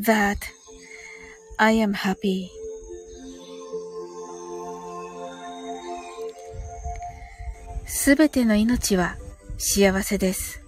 [0.05, 0.39] that
[1.57, 2.49] I am happy.
[7.87, 9.17] すべての命は
[9.57, 10.61] 幸せです。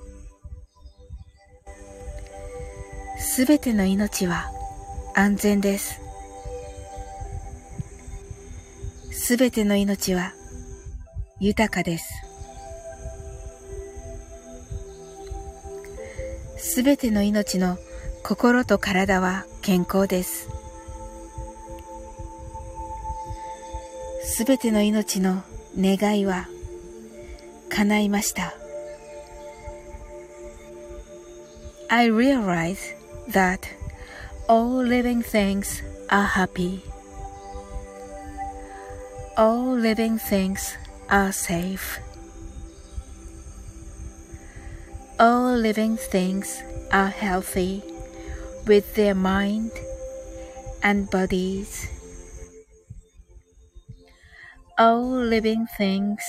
[3.18, 4.46] すべての命は
[5.16, 6.00] 安全です。
[9.10, 10.32] すべての命は
[11.40, 12.17] 豊かです。
[16.78, 17.76] すべての命の
[18.22, 20.48] 心と体は健康です。
[24.22, 25.42] すべての命の
[25.76, 26.46] 願いは
[27.68, 28.54] 叶いました。
[31.88, 32.78] I realize
[33.32, 33.58] that
[34.46, 36.82] all living things are happy.
[39.36, 42.00] All living things are safe.
[45.18, 47.83] All living things are healthy
[48.67, 49.71] with their mind
[50.81, 51.87] and bodies.
[54.77, 56.21] All living things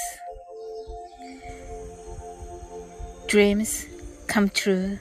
[3.29, 3.87] dreams
[4.27, 4.99] come true.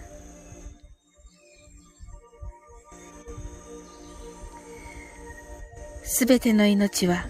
[6.04, 7.26] すべての命は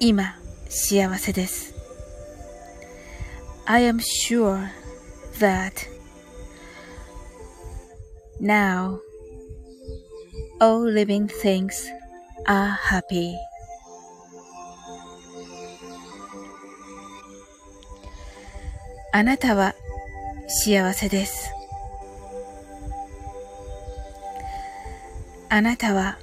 [0.00, 0.36] 今
[0.68, 1.74] 幸せです。
[3.66, 4.68] I am sure
[5.40, 5.89] that
[8.41, 8.99] now
[10.59, 11.87] all living things
[12.47, 13.35] are happy.
[19.13, 19.75] あなたは
[20.47, 21.51] 幸せです。
[25.49, 26.17] あなたは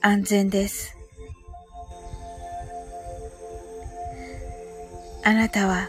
[0.00, 0.96] 安全です。
[5.24, 5.88] あなたは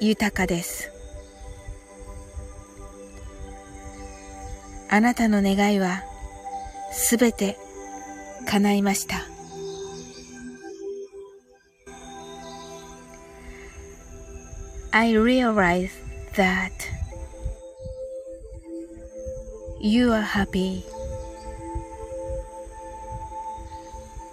[0.00, 0.89] 豊かです。
[4.92, 6.02] あなたの願いは
[6.92, 7.56] すべて
[8.46, 9.24] 叶いました。
[14.92, 15.90] I realize
[16.34, 16.72] that
[19.80, 20.82] you are happy.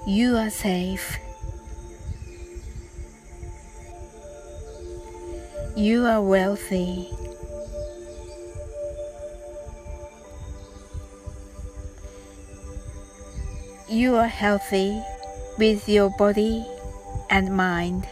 [0.08, 1.20] You are safe.
[5.76, 7.27] You are wealthy.
[13.89, 15.03] You are healthy
[15.59, 16.65] with your body
[17.31, 18.07] and mind.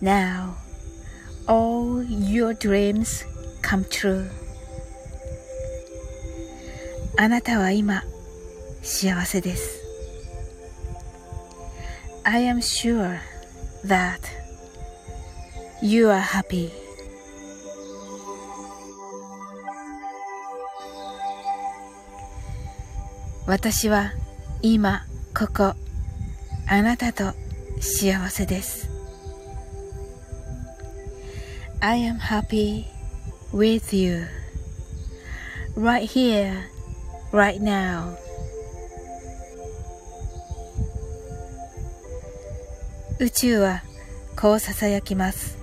[0.00, 0.56] Now,
[1.48, 3.24] all your dreams
[3.62, 4.28] come true.
[7.18, 8.02] あなたは今、
[8.82, 9.80] 幸せです。
[12.24, 13.18] I am sure
[13.86, 14.20] that
[15.80, 16.79] you are happy.
[23.51, 24.13] 私は
[24.61, 25.03] 今
[25.37, 25.73] ここ
[26.69, 27.33] あなたと
[27.81, 28.89] 幸せです。
[31.81, 32.85] I am happy
[33.51, 34.23] with you
[35.75, 36.61] right here,
[37.33, 38.15] right now.
[43.19, 43.83] 宇宙は
[44.39, 45.57] こう囁きます。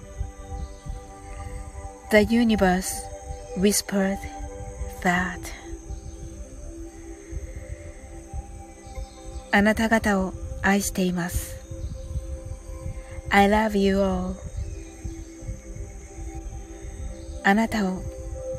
[2.10, 2.84] The universe
[3.56, 4.18] whispered
[5.00, 5.57] that
[9.50, 11.56] あなた方を愛しています。
[13.30, 14.34] I love you all
[17.44, 18.02] あなたを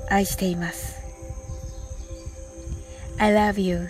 [0.10, 1.00] 愛しています。
[3.18, 3.90] I love you.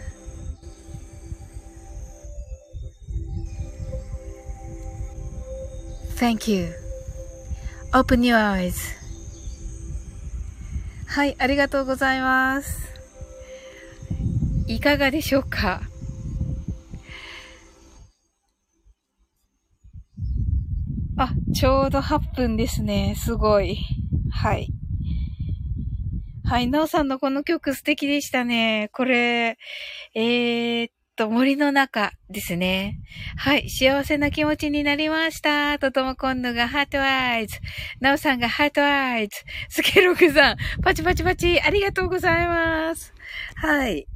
[6.17, 6.73] Thank you.
[7.93, 8.75] Open your eyes.
[11.07, 12.89] はい、ありがとうございます。
[14.67, 15.81] いかがでしょうか
[21.17, 23.16] あ、ちょうど8分ですね。
[23.18, 23.80] すごい。
[24.32, 24.70] はい。
[26.45, 28.89] はい、なおさんのこの曲素敵でしたね。
[28.93, 29.57] これ、
[30.16, 33.01] えー、っと、森の中ですね。
[33.36, 33.70] はい。
[33.70, 35.78] 幸せな気持ちになりました。
[35.80, 37.57] ととも今度がハートアイズ。
[37.99, 39.36] なおさんがハートアイズ。
[39.68, 43.14] スケロクさん、パチパチパチ、ありがとうございます。
[43.55, 44.07] はい。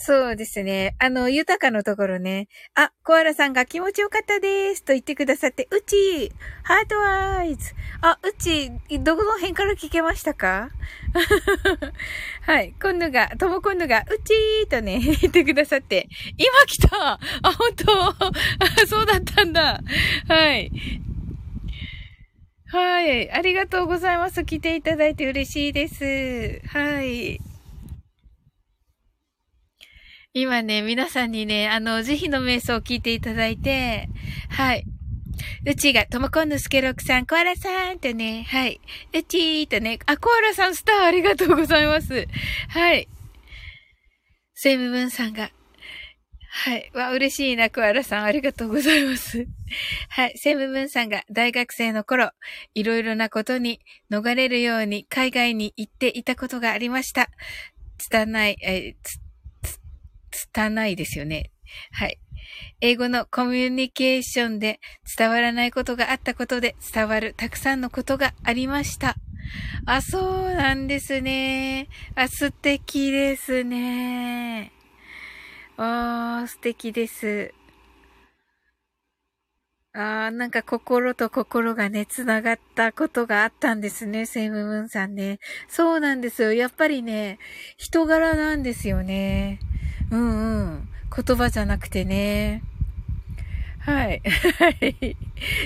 [0.00, 0.94] そうですね。
[1.00, 2.46] あの、豊かのところね。
[2.76, 6.30] あ、コアラさんが気持ちよかったですと言ってくださって、うち、
[6.62, 7.02] ハート
[7.40, 7.74] アイズ。
[8.00, 8.70] あ、うち、
[9.00, 10.70] どこの辺から聞けましたか？
[12.46, 12.74] はい。
[12.80, 18.14] 今度が、とも今度が、うちーとね、 言ってくださって、今来たあ、本当あ、
[18.86, 19.80] そうだったんだ。
[20.28, 20.70] はい。
[22.66, 23.30] はい。
[23.32, 24.44] ありがとうございます。
[24.44, 26.60] 来ていただいて嬉しいです。
[26.68, 27.40] はい。
[30.34, 34.08] 今ね、皆さんにね、あの、慈悲の瞑想を聞いていただいて、
[34.50, 34.84] はい。
[35.66, 38.80] うちが、ともこんぬすけろくさん、コアラさんとね、はい。
[39.14, 42.26] うちーとね、あ、コアラさんスターありがとうございます。
[42.68, 43.08] はい。
[44.54, 45.50] セイムブンさんが、
[46.50, 46.90] はい。
[46.94, 48.24] わ、嬉しいな、コアラさん。
[48.24, 49.46] ありがとうございます。
[50.08, 50.36] はい。
[50.36, 52.30] セイムブンさんが大学生の頃、
[52.74, 57.28] いろいろなことに逃れるように海外に行っていたことがありました。
[57.98, 59.20] つたない、えつ、
[60.38, 61.50] 拙いですよね。
[61.92, 62.18] はい。
[62.80, 64.80] 英語のコミュニケーションで
[65.16, 69.16] 伝わらないことがあったことで伝わるたくさんのことがありました。
[69.86, 71.88] あ、そうなんですね。
[72.14, 74.72] あ、素敵ですね。
[75.76, 77.54] あ素敵です。
[79.94, 85.38] ああ、なんか心と心がね、繋がったことがあったんですね、セイムムーンさんね。
[85.68, 86.52] そうなんですよ。
[86.52, 87.38] やっぱりね、
[87.76, 89.58] 人柄なんですよね。
[90.10, 90.88] うんうん。
[91.14, 92.62] 言葉じゃなくてね。
[93.80, 94.22] はい。
[94.58, 95.16] はい。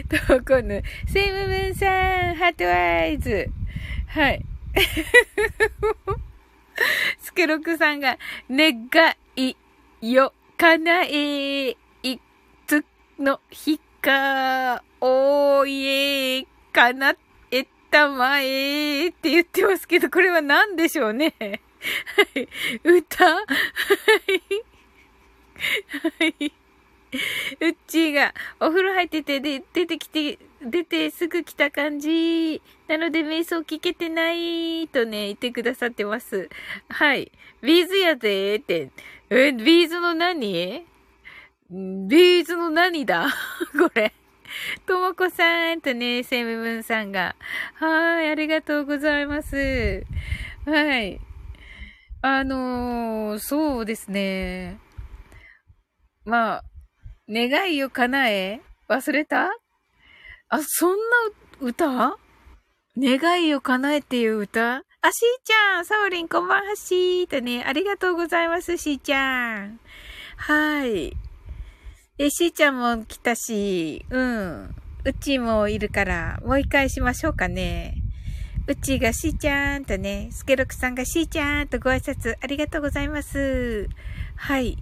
[0.08, 3.48] と、今度、セイムムーンさん、ハートアイズ。
[4.06, 4.44] はい。
[7.18, 8.18] スケロクさんが、
[8.50, 8.88] 願
[9.36, 9.56] い
[10.00, 11.76] よ、叶え、い
[12.66, 12.84] つ
[13.18, 15.86] の日か、おーい
[16.40, 17.14] え、叶
[17.50, 21.34] えたまえって言ってますけど、これは何でしょうね。
[22.16, 22.48] はい。
[22.84, 23.24] 歌？
[23.24, 23.46] はい。
[26.18, 26.52] はい。
[27.60, 32.62] うっちーがお風呂入っててで出てきて、出てすぐ来た感じ。
[32.88, 36.48] なので瞑想聞けてないとね、言ってくださってます。
[36.88, 37.30] はい。
[37.60, 38.90] ビーズやでって。
[39.28, 40.86] え、ビーズの何？
[41.70, 43.28] ビーズの何だ？
[43.78, 44.14] これ。
[44.86, 47.36] ともこさんとね、セムブンさんが。
[47.74, 50.04] はい、ありがとうございます。
[50.64, 51.20] はい。
[52.24, 54.78] あのー、そうですね。
[56.24, 56.64] まあ、
[57.28, 59.50] 願いを叶え忘れた？
[60.48, 60.96] あ、そんな
[61.60, 62.16] 歌？
[62.96, 64.76] 願いを叶えっていう歌？
[64.76, 69.80] あ、しーちゃん、サオリンこんばんはしーとね、ありがとうございます、しーちゃん。
[70.36, 71.16] はい。
[72.18, 74.76] え、しーちゃんも来たし、うん。
[75.04, 78.01] うちもいるから、もう一回しましょうかね。
[78.66, 83.88] うちがしーちゃんとね、スケロクさんがしーちゃんとご挨拶ありがとうございます。
[84.36, 84.78] はい。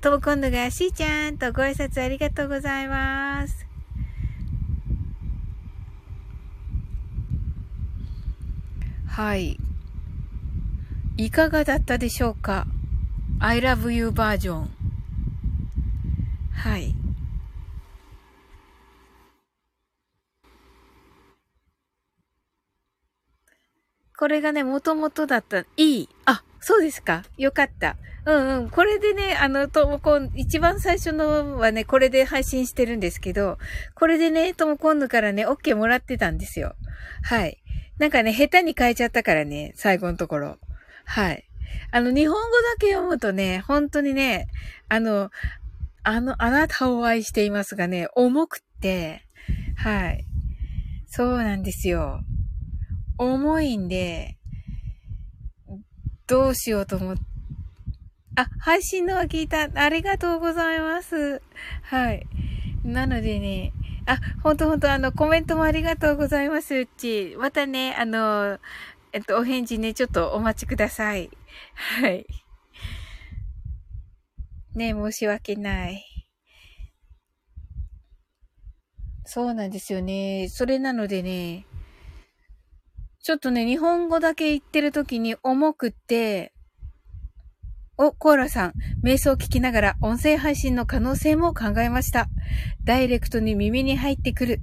[0.00, 3.66] とも今度がしーちゃんとご挨拶ありがとうございます。
[9.06, 9.58] はい。
[11.16, 12.66] いかがだったでしょうか
[13.40, 14.70] ?I love you バージョン。
[16.52, 16.94] はい。
[24.20, 25.60] これがね、もともとだった。
[25.78, 26.08] いい。
[26.26, 27.22] あ、そうですか。
[27.38, 27.96] よかった。
[28.26, 28.68] うんうん。
[28.68, 33.56] これでね、あの、ともこん、一番最初のはね、これで配信してるんですけど、
[33.94, 36.74] これでね、ともこんぬからね、OK もらってたんですよ。
[37.22, 37.62] はい。
[37.96, 40.58] なんかね、下手に変えちゃったからね、最後のところ。
[41.06, 41.48] はい。
[41.90, 44.48] あの、日本語だけ読むとね、本当にね、
[44.90, 45.30] あの、
[46.02, 49.22] あの、あなたを愛していますがね、重くって、
[49.76, 50.26] はい。
[51.06, 52.20] そうなんですよ。
[53.20, 54.38] 重いんで、
[56.26, 57.22] どうしようと思って、
[58.36, 59.68] あ、配信のは聞いた。
[59.74, 61.42] ありがとうございます。
[61.82, 62.26] はい。
[62.82, 63.74] なのでね、
[64.06, 67.36] あ、ほんとほんと、あの、コメントもありがとうございます、うち。
[67.38, 68.58] またね、あの、
[69.12, 71.28] えっと、お返事ね、ちょっとお待ちください。
[71.74, 72.26] はい。
[74.74, 76.02] ね、申し訳ない。
[79.26, 80.48] そうなんですよね。
[80.48, 81.66] それなのでね、
[83.22, 86.54] ちょっとね、日本語だけ言ってる時に重くって、
[87.98, 88.72] お、コーラさん、
[89.04, 92.28] 瞑想を聞きながら音声配信の可能性も考えました。
[92.82, 94.60] ダイレクトに耳に入ってくる。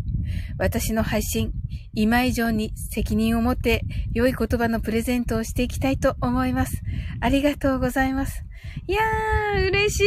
[0.58, 1.52] 私の配信、
[1.94, 6.82] 今以上に責任を持って良い言葉のプレゼントをしていきたいと思います。
[7.22, 8.44] ありがとうございます。
[8.88, 10.04] いやー、嬉し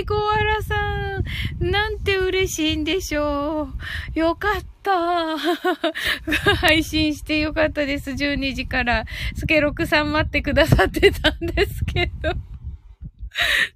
[0.00, 1.18] い、コアラさ
[1.60, 1.70] ん。
[1.70, 3.68] なんて嬉しいんでしょ
[4.14, 4.18] う。
[4.18, 5.38] よかった。
[6.56, 8.10] 配信してよかったです。
[8.10, 9.04] 12時から。
[9.34, 12.30] スケロクさん待ってくださってたんですけど。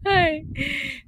[0.05, 0.45] はい。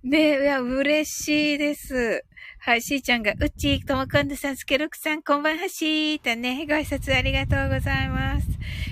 [0.05, 2.25] ね、いや、嬉しいです。
[2.61, 8.47] はい、しーちゃんが、うっちー、ともこんどさん、すけろくさん、こんばんはしーとね、ご挨拶ありがとうございます。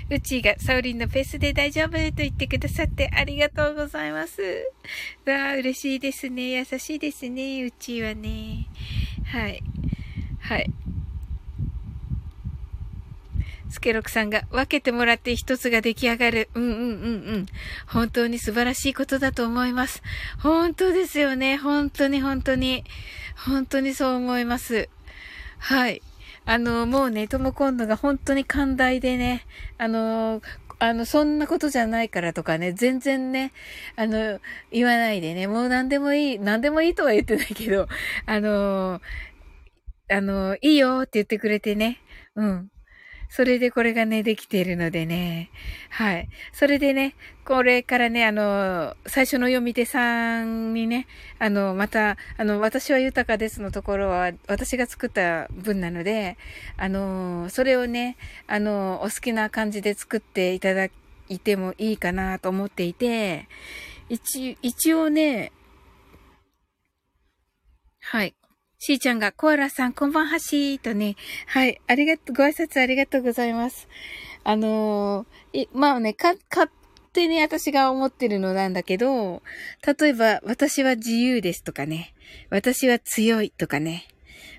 [0.09, 4.41] うっちーが、サウリンのペースで大丈夫と言ってくださってありがとうございます。
[5.25, 6.51] わあ、嬉しいですね。
[6.51, 8.67] 優しいですね、うっちーはね。
[9.25, 9.61] はい。
[10.39, 10.71] はい。
[13.69, 16.49] スケロクさんが分けてもらって一つが出来上がる。
[16.55, 17.45] うんうんうんうん。
[17.85, 20.01] 本当に素晴らしいことだと思います。
[20.39, 21.57] 本当ですよね。
[21.57, 22.85] 本当に本当に。
[23.45, 24.89] 本当にそう思います。
[25.59, 26.01] はい。
[26.45, 29.45] あの、もうね、とも今度が本当に寛大でね、
[29.77, 30.41] あの、
[30.79, 33.51] あの、そんなことじゃないからとかね、全然ね、
[33.95, 34.39] あの、
[34.71, 37.87] 言わないでね、もう何でもいい、何でもいいとは言ってないけど、
[38.25, 39.01] あの、
[40.09, 41.99] あの、いいよって言ってくれてね、
[42.35, 42.71] うん。
[43.29, 45.49] それでこれがね、できているのでね。
[45.89, 46.29] はい。
[46.53, 47.13] それでね、
[47.45, 51.07] これからね、あの、最初の読み手さんにね、
[51.39, 56.37] あの、また、あの、私は豊かですのところは、私が作った文なので、
[56.77, 58.17] あの、それをね、
[58.47, 60.87] あの、お好きな感じで作っていただ
[61.29, 63.47] いてもいいかなと思っていて、
[64.09, 65.51] 一、一応ね、
[67.99, 68.33] はい。
[68.79, 70.77] しーちゃんが、コアラさん、こんばんはしー。
[70.77, 71.15] とね、
[71.47, 73.87] はい、ありがとう、ご挨拶ありがとうございます。
[74.43, 76.71] あのー、まあね、か、勝
[77.11, 79.41] 手に私が思ってるのなんだけど、
[79.99, 82.13] 例えば、私は自由ですとかね、
[82.51, 84.07] 私は強いとかね、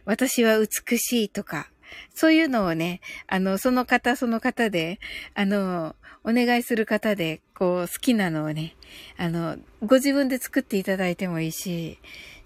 [0.04, 1.70] 私は美しいとか、
[2.12, 4.98] そういうのをね、あの、その方その方で、
[5.34, 5.94] あの、
[6.24, 8.74] お願いする方で、こう、好きなのをね、
[9.16, 11.98] あの、ご自分で作っていただいてもいいし、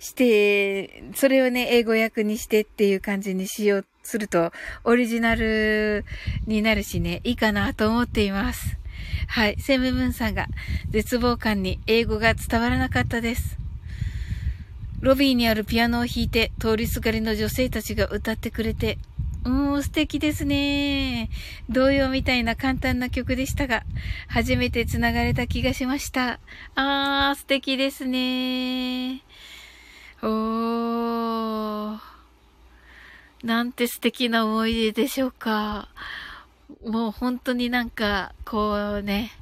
[0.03, 6.05] して、それをね、英語訳にしてっていう感じにしよう、すると、オリジナル
[6.49, 8.77] になるしね、いいかなと思っています。
[9.29, 9.57] はい。
[9.61, 10.49] セムムーンさんが、
[10.91, 13.57] 絶望感に英語が伝わらなかったです。
[14.99, 18.99] ロビーにあるピアノを弾いて、通りすがりの女性たちが歌ってくれて、
[19.45, 21.31] うん、素敵ですね。
[21.69, 23.85] 童謡みたいな簡単な曲でしたが、
[24.27, 26.41] 初めて繋がれた気がしました。
[26.75, 29.23] あー、素敵ですね。
[30.23, 31.99] おー。
[33.43, 35.89] なんて素敵な思い出でしょうか。
[36.87, 39.33] もう本当になんか、こうね、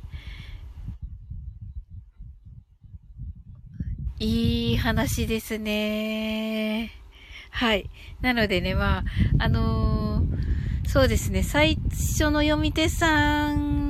[4.19, 6.93] いい話ですね。
[7.51, 7.91] はい。
[8.23, 9.05] なのでね、まあ、
[9.39, 13.90] あのー、そうですね、最初の読み手さん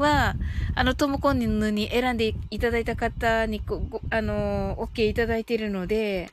[0.00, 0.34] は、
[0.74, 3.62] あの、トムコンヌに選んでいただいた方に、
[4.10, 6.30] あの、OK いただいているので、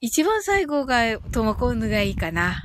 [0.00, 2.62] 一番最後がトモコンヌがいいかな。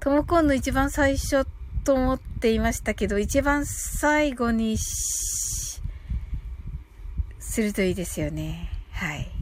[0.00, 1.46] トモコンヌ一番最初
[1.84, 5.80] と思っていましたけど、一番最後にす
[7.56, 8.70] るといいですよね。
[8.90, 9.33] はい。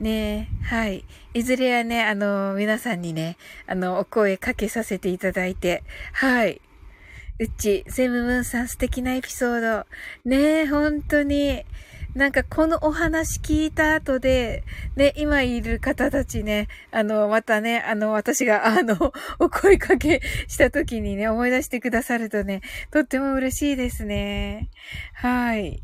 [0.00, 1.04] ねえはい。
[1.34, 3.36] いずれはね、あの、皆さんにね、
[3.66, 5.82] あの、お声かけさせていただいて、
[6.12, 6.60] はい。
[7.40, 9.86] うち、セムムーンさん素敵なエピソード。
[10.24, 11.64] ねえ、本当に。
[12.14, 14.64] なんかこのお話聞いた後で、
[14.96, 24.68] ね、今いる方たちね、あの、またね、あの、私が、あの、 お声かけした時にね、思い出してくださるとね、とっても嬉しいですね。
[25.14, 25.82] はい。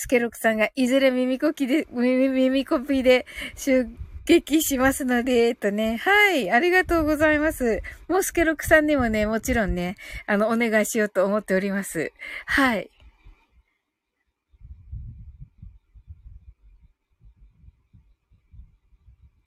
[0.00, 3.26] スケロクさんが、いずれ耳コキで、耳、耳コピで
[3.56, 3.88] 集
[4.26, 5.96] 撃しますので、とね。
[5.96, 6.52] はい。
[6.52, 7.82] ありがとうございます。
[8.06, 9.96] もうスケロクさんにもね、もちろんね、
[10.26, 12.12] あの、お願いしようと思っております。
[12.46, 12.90] はい。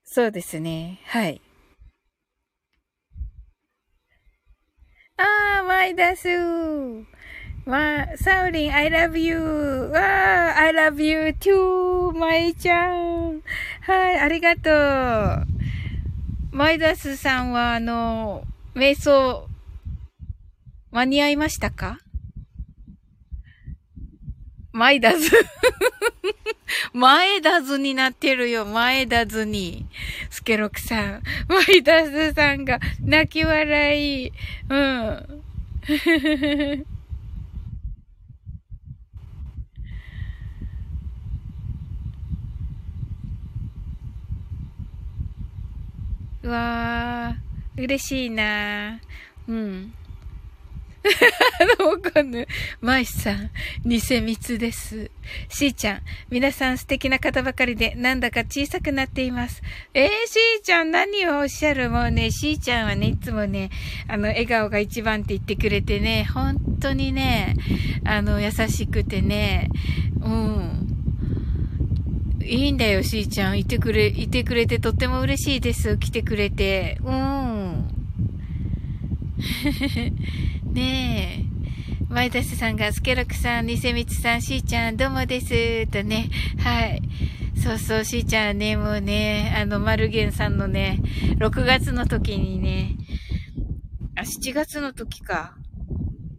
[0.03, 0.99] そうですね。
[1.05, 1.41] はい。
[5.15, 6.27] あー、マイダス
[7.65, 9.37] まあ、サウリン、I love you.
[9.91, 13.41] わあ、I love you too, まいちゃん。
[13.81, 16.55] はい、ありがとう。
[16.55, 18.43] マイダスさんは、あの、
[18.75, 19.47] 瞑想、
[20.91, 21.99] 間に合いましたか？
[24.73, 25.29] マイダ ズ。
[26.93, 28.65] 前だずになってるよ。
[28.65, 29.85] 前だずに。
[30.29, 31.23] スケロクさん。
[31.47, 34.31] マイダズさんが泣き笑い。
[34.69, 35.41] うん。
[46.43, 48.99] うわー、嬉しいな
[49.47, 49.93] うん。
[51.79, 52.47] わかんない。
[52.79, 53.49] マイさん、
[53.85, 55.09] 偽蜜です。
[55.49, 59.61] しーちゃん、皆さん素敵な方ばかりで、なんだか小さくなっています。
[59.93, 63.71] えー、しーちゃん、何をおっしゃるもうね、しーちゃんはね、いつもね、
[64.07, 67.55] あの、笑顔が一番って言ってくれてね、本当にね、
[68.03, 69.69] あの、優しくてね、
[70.21, 71.00] うん。
[72.45, 73.59] いいんだよ、しーちゃん。
[73.59, 75.97] いてくれ、いてくれてとっても嬉しいです。
[75.97, 76.99] 来てくれて。
[77.03, 77.87] うん。
[80.73, 81.51] ねえ。
[82.09, 85.87] 前田さんが、スケロクさん、ニセミツさん、しーちゃん、どうもです。
[85.87, 86.29] とね。
[86.59, 87.01] はい。
[87.55, 90.99] そうそう、しーちゃんね、もうね、あの、マルゲンさんのね、
[91.37, 92.95] 6月の時にね、
[94.15, 95.55] あ、7月の時か。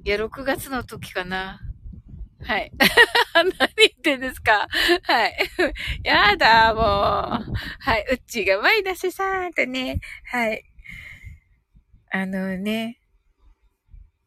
[0.04, 1.60] いや、6月の時かな。
[2.44, 2.72] はい。
[3.34, 4.66] 何言ってんですか？
[5.02, 5.36] はい。
[6.04, 6.84] やだ、もう。
[7.80, 8.06] はい。
[8.10, 10.00] うっちーがマイナスさんとね。
[10.24, 10.64] はい。
[12.10, 12.98] あのね、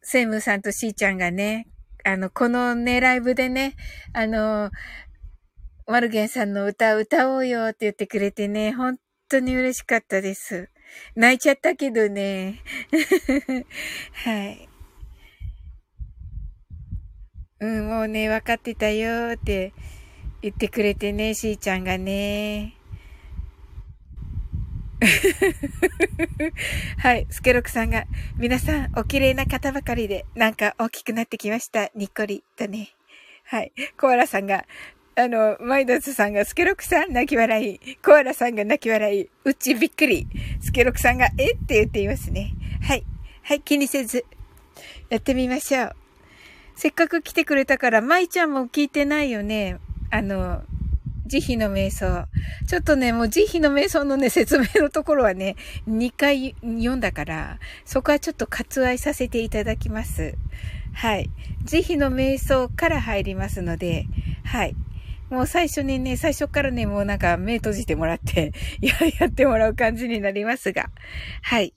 [0.01, 1.67] セイムさんとシーちゃんがね、
[2.03, 3.75] あの、このね、ライブでね、
[4.13, 4.71] あの、
[5.87, 8.97] マルゲンさんの歌歌おうよって言ってくれてね、本
[9.29, 10.69] 当に嬉しかったです。
[11.15, 12.61] 泣いちゃったけどね。
[14.25, 14.69] はい。
[17.65, 19.73] うん、もうね、分かってたよって
[20.43, 22.75] 言ってくれてね、しーちゃんがね。
[26.99, 28.05] はい、スケロクさんが、
[28.37, 31.89] 皆さん、お綺麗な方ばかりで、なんか大きくなってきました。
[31.95, 32.89] にっこり、とね。
[33.45, 34.67] はい、コアラさんが、
[35.15, 37.95] あの、マイドスさんが、スケロクさん泣き笑い。
[37.97, 39.29] コアラさんが泣き笑い。
[39.43, 40.27] うちびっくり。
[40.61, 41.53] スケロクさんが、え？
[41.53, 42.53] って言っていますね。
[42.83, 43.03] はい。
[43.41, 44.23] はい、気にせず、
[45.09, 46.04] やってみましょう。
[46.75, 49.79] せっかく来てくれたから、舞ちゃんも聞いてないよね。
[50.11, 50.63] あの、
[51.25, 52.27] 慈悲の瞑想。
[52.67, 55.55] ちょっとね、もう慈悲の瞑想のね、説明のところはね、
[55.87, 60.35] 2回読んだから、そこはちょっと割愛させていただきます。
[60.93, 61.29] はい。
[61.63, 64.05] 慈悲の瞑想から入りますので、
[64.43, 64.75] はい。
[65.29, 70.89] もう最初にね、最初からね、もうなんか目閉じてもらって、 や、やってもらう感じになりますが、
[71.41, 71.73] はい。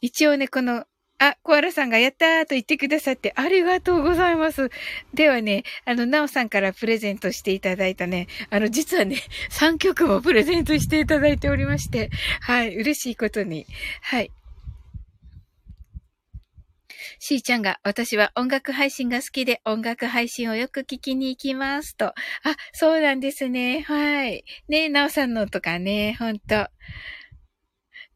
[0.00, 0.84] 一応ね、この
[1.18, 4.70] あ、コアラさんがやったーと言ってくださってありがとうございます。
[5.12, 9.16] ではね、あの、ナオさんからプレゼントしていただいたね、あの、実はね、
[9.50, 12.10] 3曲もプレゼントしていただいておりまして、
[12.40, 13.66] はい、嬉しいことに。
[14.02, 14.30] はい。
[17.18, 22.06] しーちゃんが、私は音楽配信が好きで音楽配信をよく聞きに行きますと。
[22.06, 22.14] あ、
[22.72, 23.80] そうなんですね。
[23.80, 24.44] はい。
[24.68, 26.68] ねなおさんのとかね、ほんと。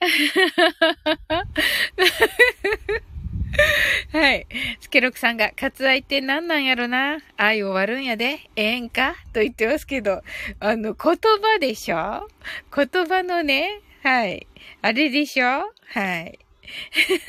[4.12, 4.46] はい。
[4.80, 7.18] スケロクさんが、割愛って何なんやろな？
[7.36, 8.40] 愛終わるんやで。
[8.56, 9.14] ええんか？
[9.32, 10.22] と言ってますけど、
[10.60, 12.28] あの、言葉でしょ？
[12.74, 14.46] 言葉のね、はい。
[14.80, 15.72] あれでしょ？
[15.86, 16.38] はい。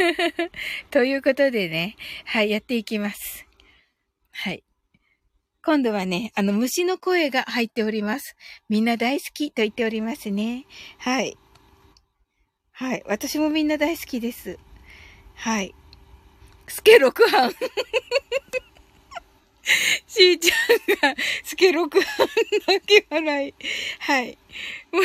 [0.89, 1.95] ということでね、
[2.25, 3.45] はい、やっていきます。
[4.31, 4.63] はい。
[5.65, 8.35] 今度はね、あの、虫の声が入っております。
[8.69, 10.65] みんな大好きと言っておりますね。
[10.97, 11.37] はい。
[12.75, 13.03] はい。
[13.05, 14.57] 私もみんな大好きです。
[15.35, 15.75] はい。
[16.67, 17.51] スケ六班。
[20.07, 20.55] しーちゃ
[21.09, 22.27] んが、スケ六班
[22.67, 23.53] 泣き笑い。
[23.99, 24.37] はい。
[24.91, 25.03] もう、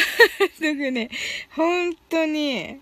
[0.56, 1.10] すぐね、
[1.50, 2.80] 本当に、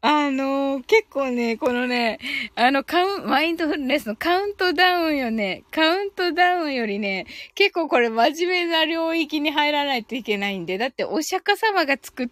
[0.00, 2.20] あのー、結構ね、このね、
[2.54, 12.28] あの、カウン、マインドフルネスのカウントダウンよね、カウントダウンよりね、結構これ真面目な領域に入らないといけないんで、だってお釈迦様が作っ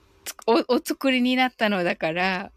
[0.47, 2.53] お、お作りになったのだから、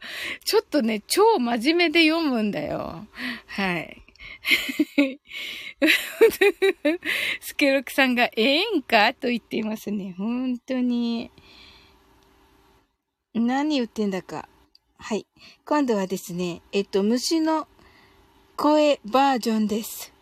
[0.46, 3.08] ちょっとね、超真面目で読むんだよ。
[3.48, 4.04] はい。
[7.42, 10.16] スケロクさんが、ええんかと言っていますね。
[10.18, 11.32] 本当に。
[13.34, 14.48] 何言ってんだか。
[14.98, 15.26] はい。
[15.66, 17.68] 今度はですね、えっと、虫の
[18.58, 20.14] 声バージョンです。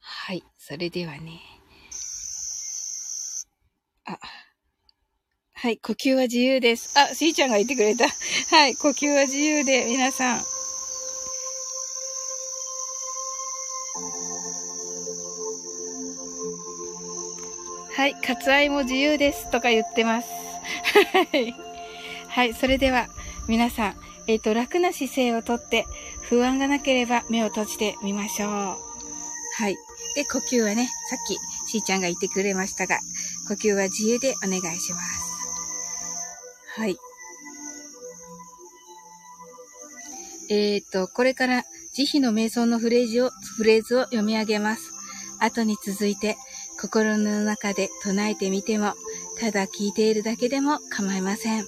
[0.00, 0.42] はい。
[0.58, 1.57] それではね。
[4.08, 4.18] あ、
[5.52, 6.98] はい、呼吸は自由です。
[6.98, 8.06] あ、しーちゃんが言ってくれた。
[8.56, 10.44] はい、呼吸は自由で、皆さん。
[17.94, 20.28] はい、割愛も自由ですとか言ってます。
[21.12, 21.54] はい。
[22.28, 23.08] はい、それでは、
[23.46, 23.96] 皆さん、
[24.26, 25.84] えっ、ー、と、楽な姿勢をとって、
[26.22, 28.50] 不安がなければ目を閉じてみましょう。
[28.50, 29.76] はい。
[30.14, 31.38] で、呼吸はね、さっき、
[31.70, 33.00] しーちゃんが言ってくれましたが、
[33.48, 35.28] 呼吸は自由でお願いします。
[36.76, 36.96] はい。
[40.50, 44.92] えっ、と、これから慈悲の瞑想のフレーズを、フレーズを読み上げます。
[45.40, 46.36] 後に続いて、
[46.80, 48.92] 心の中で唱えてみても、
[49.40, 51.66] ただ聞いているだけでも構いません。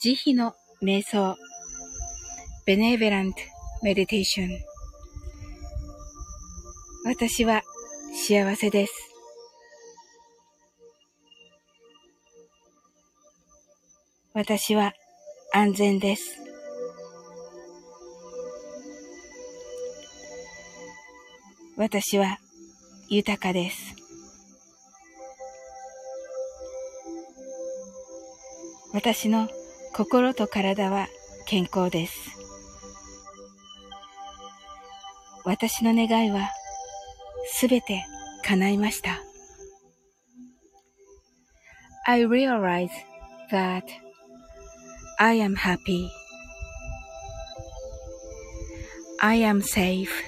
[0.00, 1.36] 慈悲の瞑想、
[2.66, 3.32] Benevolent
[3.82, 4.48] Meditation
[7.04, 7.62] 私は
[8.14, 9.11] 幸せです。
[14.44, 14.92] 私は
[15.54, 16.36] 安全です。
[21.76, 22.38] 私は
[23.08, 23.94] 豊かです。
[28.92, 29.48] 私の
[29.94, 31.06] 心と体は
[31.46, 32.36] 健康です。
[35.44, 36.50] 私の願いは
[37.46, 38.04] すべて
[38.44, 39.20] 叶いました。
[42.08, 42.90] I realize
[43.52, 44.01] that
[45.21, 46.11] I am happy.
[49.21, 50.23] I am safe.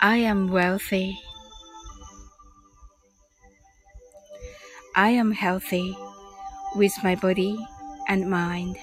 [0.00, 1.18] I am wealthy.
[4.94, 5.96] I am healthy
[6.76, 7.58] with my body
[8.08, 8.76] and mind.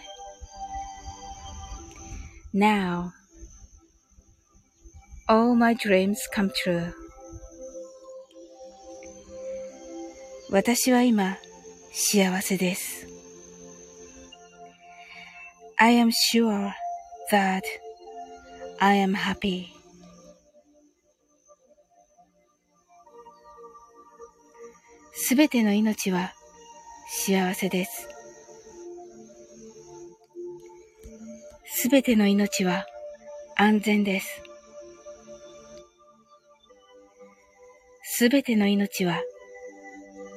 [2.54, 3.14] Now,
[5.28, 6.94] all my dreams come true.
[10.52, 11.38] 私は今、
[11.93, 13.07] 幸せです。
[15.77, 16.71] I am sure
[17.33, 17.63] that
[18.79, 19.67] I am happy.
[25.13, 26.33] すべての命は
[27.09, 28.09] 幸せです。
[31.67, 32.87] すべての命は
[33.57, 34.43] 安全です。
[38.03, 39.21] すべての命は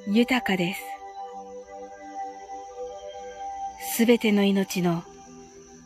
[0.07, 0.92] 豊かです。
[3.95, 5.03] すべての命の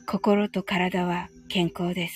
[0.06, 2.14] 心と体は健康です。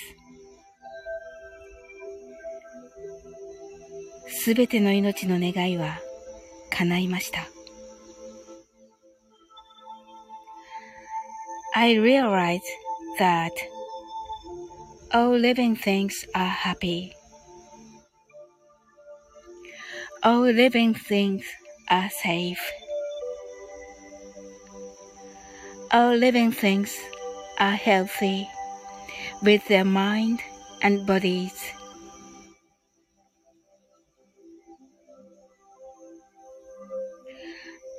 [4.29, 5.99] すべての命の願いは
[6.69, 7.45] 叶いました。
[11.75, 12.61] I realize
[13.19, 13.51] that
[15.11, 17.11] all living things are happy.
[20.23, 21.41] All living things
[21.89, 22.80] are safe.
[25.92, 26.98] All living things
[27.58, 28.48] are healthy
[29.42, 30.40] with their mind
[30.82, 31.72] and bodies.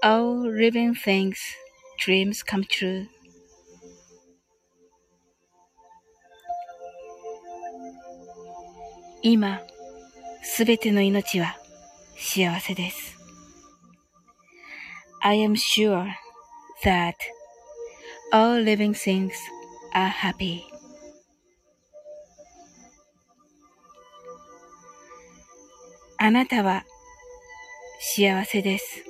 [0.03, 1.39] All living things
[1.99, 3.07] dreams come true.
[9.23, 9.59] 今、
[10.41, 11.57] すべての命は
[12.17, 13.17] 幸せです。
[15.21, 16.05] I am sure
[16.83, 17.15] that
[18.32, 19.34] all living things
[19.94, 20.62] are happy.
[26.16, 26.84] あなたは
[28.00, 29.04] 幸せです。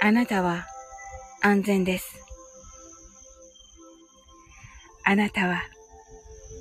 [0.00, 0.66] あなたは
[1.42, 2.16] 安全です。
[5.04, 5.62] あなたは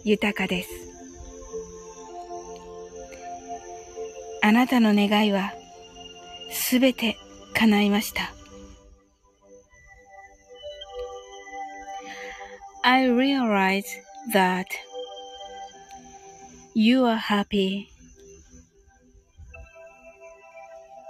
[0.04, 0.70] 豊かです。
[4.43, 5.54] あなたの願いは
[6.52, 7.18] すべて
[7.56, 8.41] 叶いました。
[12.92, 13.88] I realize
[14.34, 14.68] that
[16.74, 17.89] you are happy.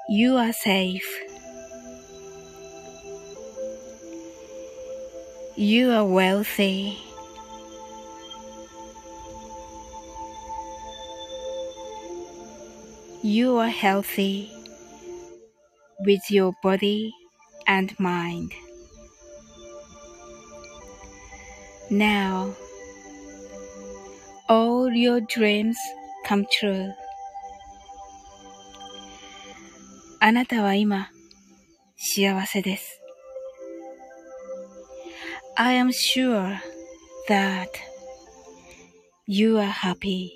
[0.07, 1.09] You are safe.
[5.57, 6.99] You are wealthy.
[13.23, 14.51] You are healthy
[16.01, 17.11] with your body
[17.65, 18.53] and mind.
[21.91, 22.55] now.
[24.47, 25.77] All your dreams
[26.25, 26.91] come true.
[30.19, 31.09] あなたは今、
[31.97, 33.01] 幸せです。
[35.55, 36.57] I am sure
[37.27, 37.67] that
[39.27, 40.29] you are happy.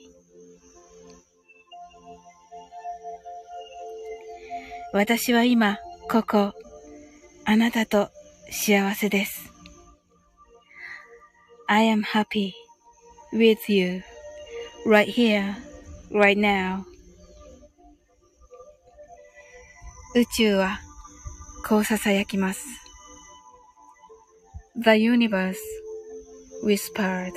[4.93, 5.78] 私は今、
[6.10, 6.53] ここ、
[7.45, 8.10] あなたと
[8.49, 9.55] 幸せです。
[11.68, 12.55] I am happy
[13.33, 14.03] with you
[14.85, 15.57] right here,
[16.11, 16.85] right now.
[20.14, 20.81] 宇宙は
[21.66, 22.66] こう囁きます。
[24.76, 25.57] The universe
[26.64, 27.33] whispered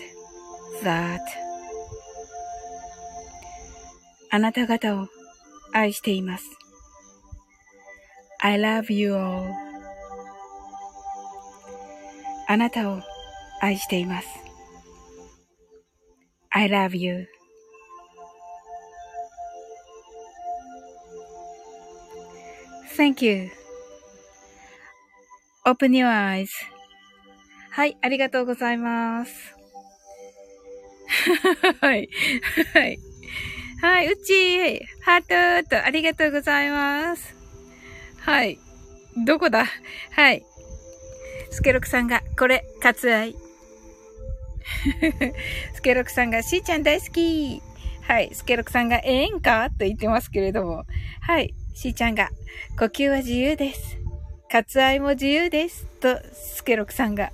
[0.83, 1.19] that
[4.31, 5.07] あなた方を
[5.71, 6.45] 愛しています。
[8.39, 9.45] I love you all
[12.47, 13.01] あなたを
[13.60, 14.28] 愛しています。
[16.50, 17.26] I love you.
[22.96, 23.50] Thank you.
[25.64, 26.48] Open your eyes.
[27.70, 29.54] はい、ありがとうございます。
[31.80, 32.08] はい。
[32.74, 32.98] はい。
[33.80, 37.36] はい、うち、ハートと、ありがとうございます。
[38.18, 38.58] はい。
[39.24, 39.64] どこだ？
[40.10, 40.44] はい。
[41.50, 43.47] スケロクさんが、これ、割愛。
[45.74, 47.62] スケロクさんが、しーちゃん大好き。
[48.02, 48.30] はい。
[48.32, 49.68] スケロクさんが、ええんか？
[49.70, 50.84] と言ってますけれども。
[51.20, 51.54] はい。
[51.74, 52.30] しーちゃんが、
[52.78, 53.98] 呼吸は自由です。
[54.50, 55.86] 割愛も自由です。
[56.00, 57.30] と、スケロクさんが、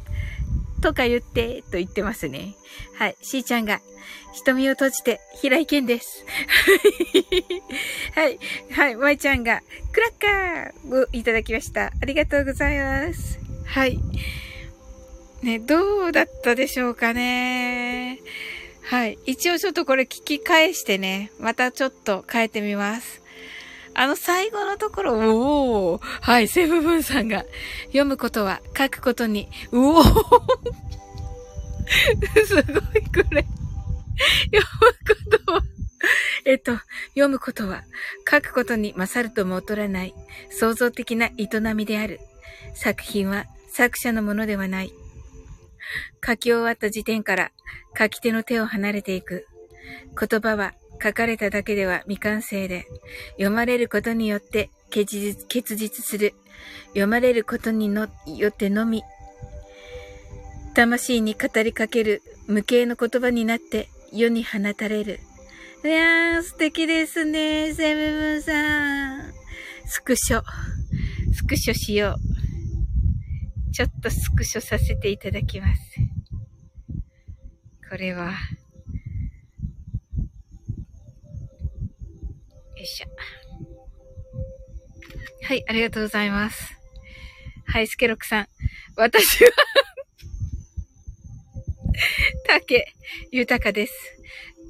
[0.82, 2.55] とか言って、と言ってますね。
[2.99, 3.16] はい。
[3.22, 3.80] しーちゃんが、
[4.32, 6.24] 瞳を閉じて、平井健です。
[8.14, 8.39] はい。
[8.72, 8.97] はい。
[8.97, 9.62] まいちゃんが、
[9.93, 11.87] クラッカーをいただきました。
[11.87, 13.39] ありがとうございます。
[13.64, 13.99] はい。
[15.45, 18.18] ね、どうだったでしょうかね。
[18.82, 19.18] はい。
[19.26, 23.22] 一応ちょっとこれ聞き返してね、またちょっと変えてみます。
[23.92, 27.45] あの最後のところ、おおはい、セブブンさんが、
[27.88, 30.11] 読むことは書くことに、うお す
[32.55, 32.64] ごいこ
[33.30, 33.45] れ。
[34.51, 34.95] 読む
[35.36, 35.62] ことは、
[36.47, 36.72] えっと、
[37.09, 37.84] 読むことは、
[38.30, 40.14] 書くことに勝るとも劣らない、
[40.49, 42.20] 創造的な営みである。
[42.74, 44.92] 作品は作者のものではない。
[46.24, 47.53] 書き終わった時点から
[47.99, 49.47] 書き手の手を離れていく。
[50.18, 52.87] 言葉は書かれただけでは未完成で、
[53.32, 56.35] 読まれることによって結実結実する。
[56.89, 58.09] 読まれることによ
[58.49, 59.03] ってのみ、
[60.74, 65.20] 魂に語りかける無形の言葉になって世に放たれる。
[65.85, 69.32] いやー、素敵ですね、セブンさん。
[69.87, 70.43] スクショ。
[71.35, 72.43] スクショしよう。
[73.75, 75.83] ちょっとスクショさせていただきます。
[77.91, 78.35] これは、よ
[82.81, 83.09] いしょ。
[85.43, 86.79] はい、ありがとうございます。
[87.66, 88.49] はい、スケロクさん。
[88.97, 89.51] 私は
[92.47, 92.95] 竹、
[93.33, 93.93] 豊です。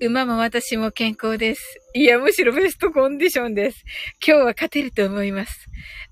[0.00, 1.78] 馬も私も健康です。
[1.92, 3.84] いや、むしろベストコンディションです。
[4.26, 5.66] 今日は勝てると思います。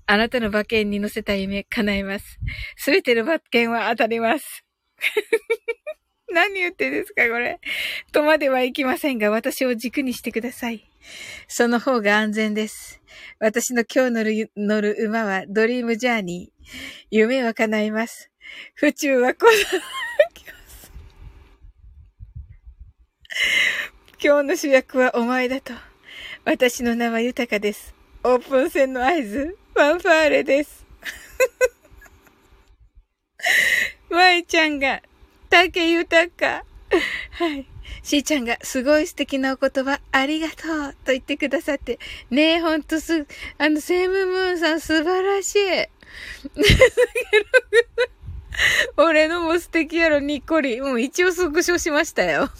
[0.05, 2.39] あなたの馬券に乗せた夢、叶えます。
[2.75, 4.63] すべての馬券は当たります。
[6.33, 7.59] 何言ってんですか、これ。
[8.11, 10.89] とまではいきませんが、私を軸にしてください。
[11.47, 13.01] その方が安全です。
[13.39, 16.67] 私の今日乗る、馬はドリームジャーニー。
[17.11, 18.31] 夢は叶います。
[18.75, 19.51] 府中はこの
[24.23, 25.73] 今日の主役はお前だと。
[26.45, 27.93] 私の名は豊かです。
[28.23, 30.85] オープン戦の合図、ファンファーレです。
[34.09, 35.01] 舞ちゃんが、
[35.49, 36.63] 竹豊か。
[37.31, 37.65] はい。
[38.03, 41.97] しーちゃんがすごい素敵なお言葉ありがとうと言ってくださって。
[42.29, 43.25] ねえ、ほんとす、
[43.57, 45.57] あの、セームムーンさん素晴らしい。
[48.97, 50.81] 俺のも素敵やろ、にっこり。
[50.81, 52.51] もう一応スクショしましたよ。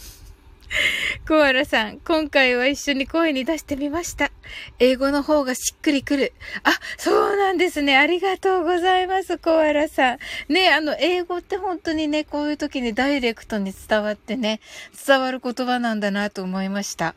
[1.28, 4.32] コアラさん、今回は一緒に声に出してみました。
[4.80, 6.34] 英語の方がしっくりくる。
[6.64, 7.98] あ、そうなんですね。
[7.98, 10.18] ありがとうございます、コアラさん。
[10.50, 14.60] ね、あの、英語って本当にね、こういう時にダイレクトに伝わってね、
[15.06, 17.16] 伝わる言葉なんだなと思いました。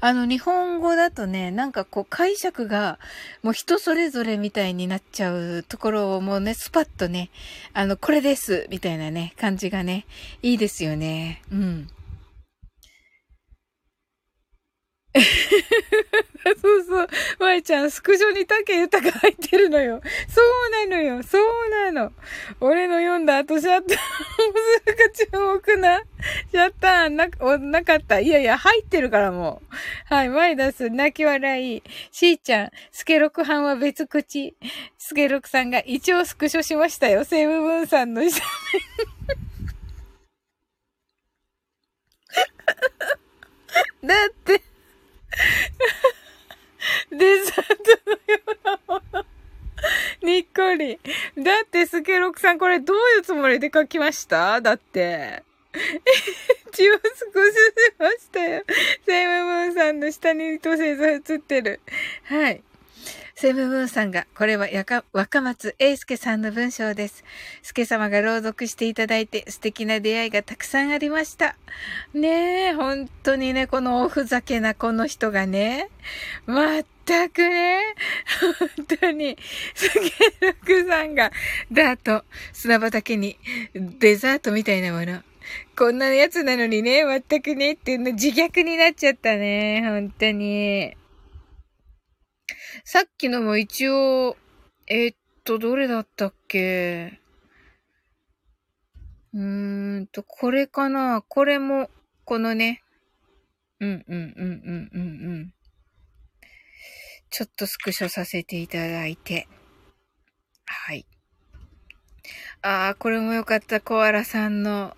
[0.00, 2.98] あの、日本語だとね、なんかこう解釈が
[3.42, 7.30] もう人それぞれみたいになっちゃうところをもうね、スパッとね、
[7.72, 10.06] あの、これです、みたいなね、感じがね、
[10.42, 11.42] いいですよね。
[11.50, 11.88] うん。
[16.60, 17.08] そうそう。
[17.38, 20.00] まいちゃん、スクショに竹豊入ってるのよ。
[20.28, 21.22] そうなのよ。
[21.22, 22.12] そうなの。
[22.60, 23.96] 俺の読んだ後、シャッター、 も
[24.86, 26.00] すか注目な。
[26.50, 28.20] シャッターな、なかった。
[28.20, 29.62] いやいや、入ってるからも
[30.10, 30.14] う。
[30.14, 31.82] はい、マイダス、泣き笑い。
[32.10, 34.56] しーちゃん、スケロク班は別口。
[34.98, 37.24] スケロクさんが一応スクショしましたよ。
[37.24, 38.42] セブブンさんの下
[44.02, 44.62] だって、
[47.10, 47.64] デザート
[48.06, 49.24] のようなもの。
[50.22, 50.98] にっこり。
[51.42, 54.60] だって、スケロクさん、これどういうつもりで書きました？
[54.60, 55.42] だって。
[56.72, 58.64] 血を少ししましたよ。
[59.06, 61.80] セイムムーンさんの下に糸星座映ってる。
[62.24, 62.62] はい。
[63.40, 67.22] セブブンさんが、これはやか若松英介さんの文章です。
[67.62, 71.54] 助様が朗読していただいて素敵な出会いがたくさんありました。
[72.12, 75.88] ねえ、本当にね、このおふざけなこの人がね、
[76.48, 77.78] 全くね、
[78.76, 79.38] 本当に、
[79.72, 80.00] スケ
[80.44, 81.30] ロクさんが、
[81.70, 83.38] ダート、砂畑に、
[83.72, 85.22] デザートみたいなもの。
[85.76, 89.82] こんなやつなのにね、全くねっていうの自虐になっちゃったね。
[89.84, 90.96] 本当に。
[92.84, 94.36] さっきのも一応、
[94.86, 97.20] えー、っと、どれだったっけ？
[99.34, 101.90] うーんと、これかなこれも、
[102.24, 102.82] このね。
[103.80, 105.04] うんうんうんうんうんう
[105.40, 105.54] ん。
[107.30, 109.46] ちょっとスクショさせていただいて。
[110.64, 111.06] はい。
[112.62, 113.80] ああ、これもよかった。
[113.80, 114.96] コアラさんの、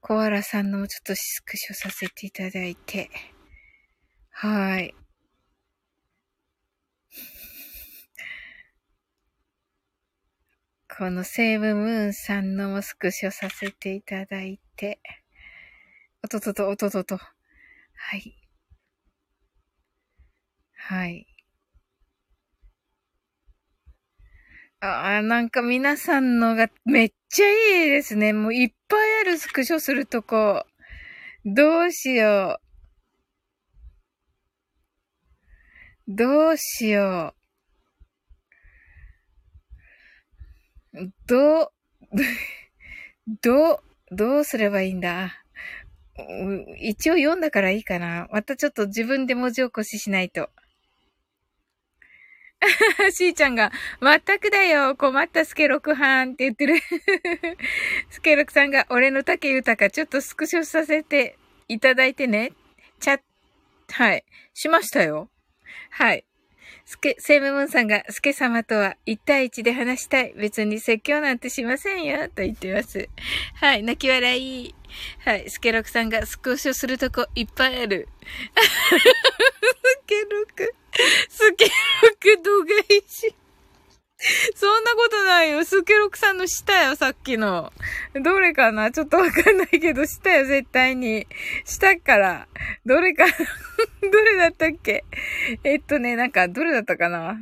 [0.00, 3.10] コアラさんのもちょっとスクショさせていただいて。
[4.30, 4.94] はい。
[10.98, 15.00] このセーブムーンさんのもスクショさせていただいて、
[16.22, 17.16] おととと、おととと。
[17.16, 17.30] は
[18.16, 18.36] い。
[20.74, 21.26] はい。
[24.80, 27.48] ああ、なんか皆さんのがめっちゃ
[27.84, 28.34] いいですね。
[28.34, 30.66] もういっぱいあるスクショするとこ。
[31.46, 32.60] どうしよ
[36.06, 36.14] う。
[36.14, 37.41] どうしよう。
[41.26, 41.72] どう、
[43.40, 43.78] どう、
[44.14, 45.32] どうすればいいんだ？
[46.78, 48.28] 一応読んだからいいかな。
[48.30, 50.50] またちょっと自分で文字起こししないと。
[53.12, 56.76] しーちゃんが、まったくだよ、困ったスケロクはんって言ってる
[58.10, 61.36] スケロクさんが、俺の竹豊ちょっとスクショさせて
[61.68, 62.52] いただいてね。
[63.00, 63.20] チャッ、
[63.90, 64.24] はい。
[64.54, 65.28] しましたよ。
[65.90, 66.24] はい。
[66.84, 70.34] スケ、セイムムーンさんが、スケ様とは一対一で話したい。
[70.36, 72.28] 別に説教なんてしませんよ。
[72.28, 73.08] と言ってます。
[73.54, 74.74] はい、泣き笑い。
[75.24, 78.08] はい、スケロクさんがスクショするとこいっぱいある。
[78.20, 80.74] スケロク、
[81.28, 81.70] スケロ
[82.20, 83.41] ク動画石。
[84.54, 85.64] そんなことないよ。
[85.64, 87.72] スケロクさんの下よ、さっきの。
[88.14, 88.92] どれかな？
[88.92, 91.26] ちょっとわかんないけど、下よ、絶対に。
[91.64, 92.46] 下から。
[92.86, 93.26] どれか
[94.12, 95.04] どれだったっけ？
[95.64, 97.36] えっとね、なんか、どれだったかな？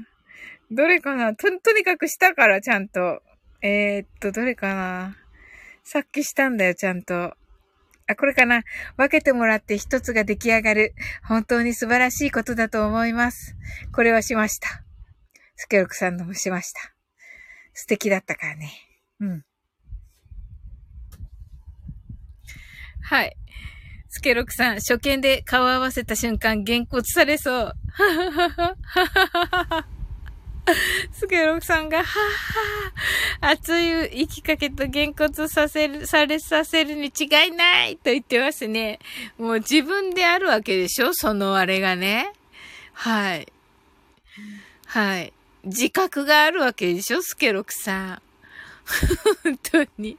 [0.71, 1.35] どれかな？
[1.35, 3.23] と、とにかく下からちゃんと。
[3.61, 5.17] えー、っと、どれかな？
[5.85, 7.37] さっきしたんだよ、ちゃんと。
[8.07, 8.63] あ、これかな？
[8.97, 10.95] 分けてもらって一つが出来上がる。
[11.25, 13.55] 本当に素晴らしいことだと思います。
[13.93, 14.83] これはしました。
[15.63, 16.81] スケロクさんのもしました。
[17.75, 18.73] 素敵だったからね。
[19.21, 19.45] うん。
[23.03, 23.37] はい。
[24.09, 27.55] スケロクさん、初見で顔合わせた瞬間、げんこつされそう。
[27.55, 28.65] ははは
[29.67, 29.87] は。
[31.13, 38.99] スケロクさんが、はぁは、熱い息かけとげんこつさせる、されさせるに違いないと言ってますね。
[39.37, 42.33] もう自分であるわけでしょそのあれがね。
[42.95, 43.53] はい。
[44.87, 45.35] はい。
[45.65, 47.23] 自覚があるわけでしょ？
[47.23, 48.23] スケロクさん。
[49.45, 50.17] 本当に。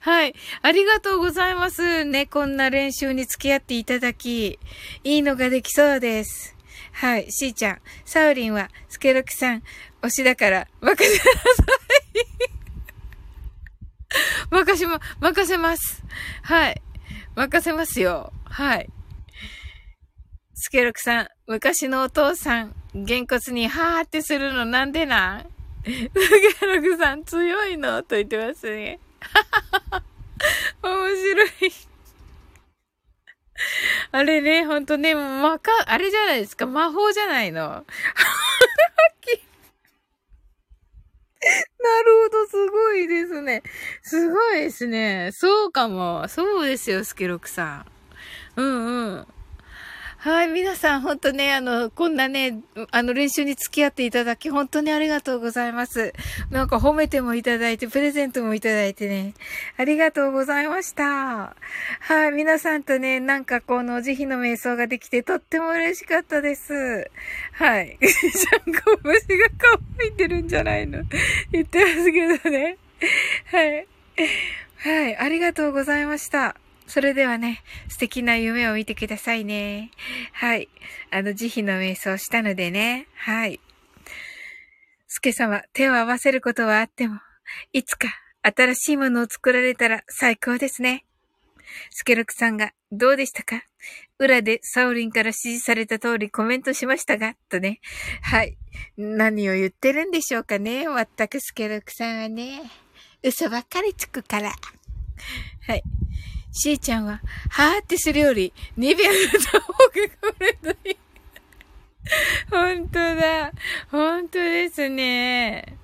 [0.00, 0.34] はい。
[0.62, 2.26] ありがとうございますね。
[2.26, 4.58] こんな練習に付き合っていただき、
[5.04, 6.54] いいのができそうです。
[6.92, 7.30] はい。
[7.30, 7.80] しーちゃん。
[8.04, 9.62] サウリンは、スケロクさん、
[10.02, 12.24] 推しだから、任せなさい。
[14.50, 16.02] 任せま、任せます。
[16.42, 16.80] はい。
[17.34, 18.32] 任せますよ。
[18.44, 18.88] はい。
[20.54, 25.46] スケロクさん、昔のお父さん、げんこつにはーってするのなんでなん？
[25.84, 25.90] ス
[26.60, 29.00] ケロクさん強いのと言ってますね。
[30.82, 31.50] 面白い
[34.12, 37.60] あれね、ほんとね、まか、あれじゃないですか、魔法じゃないの。
[37.60, 37.84] なる
[42.24, 43.62] ほど、すごいですね。
[44.02, 45.30] すごいですね。
[45.32, 46.26] そうかも。
[46.28, 47.84] そうですよ、スケロクさ
[48.56, 48.60] ん。
[48.60, 49.26] うんうん。
[50.24, 52.62] はい、皆さん、本当ね、あの、こんなね、
[52.92, 56.14] あの、練習に付き合っていただき、本当にありがとうございます。
[56.50, 59.34] なんか褒めてもいただいて、プレゼントもいただいてね、
[59.76, 61.04] ありがとうございました。
[61.04, 61.54] は
[62.28, 67.10] い、皆さんとね、なんかこの慈悲の瞑想ができて、とっても嬉しかったです。
[67.52, 67.98] はい。
[68.00, 69.48] ジャンコ虫が
[69.98, 71.02] 乾いてるんじゃないの？
[71.52, 72.78] 言ってますけどね。
[73.52, 73.86] はい。
[74.78, 76.56] はい、ありがとうございました。
[76.86, 79.90] それではね、素敵な夢を見てくださいね。
[80.32, 80.68] はい。
[81.10, 83.08] あの、慈悲の瞑想したのでね。
[83.16, 83.60] はい。
[85.08, 87.20] スケ様、手を合わせることはあっても、
[87.72, 88.08] いつか
[88.42, 91.04] 新しいものを作られたら最高ですね。
[91.90, 93.64] スケロクさんが、どうでしたか？
[94.18, 97.80] 裏でサオリンから指示された通りコメントしましたが、とね。
[98.22, 98.56] はい。
[98.96, 100.86] 何を言ってるんでしょうかね？
[100.88, 102.62] まったくスケロクさんはね。
[103.22, 104.52] 嘘ばっかりつくから。
[105.66, 105.82] はい。
[106.56, 110.96] しーちゃんは、はーってするより、ニベアの方がこれのいい。
[112.48, 113.52] 本当だ。
[113.90, 115.78] 本当ですね。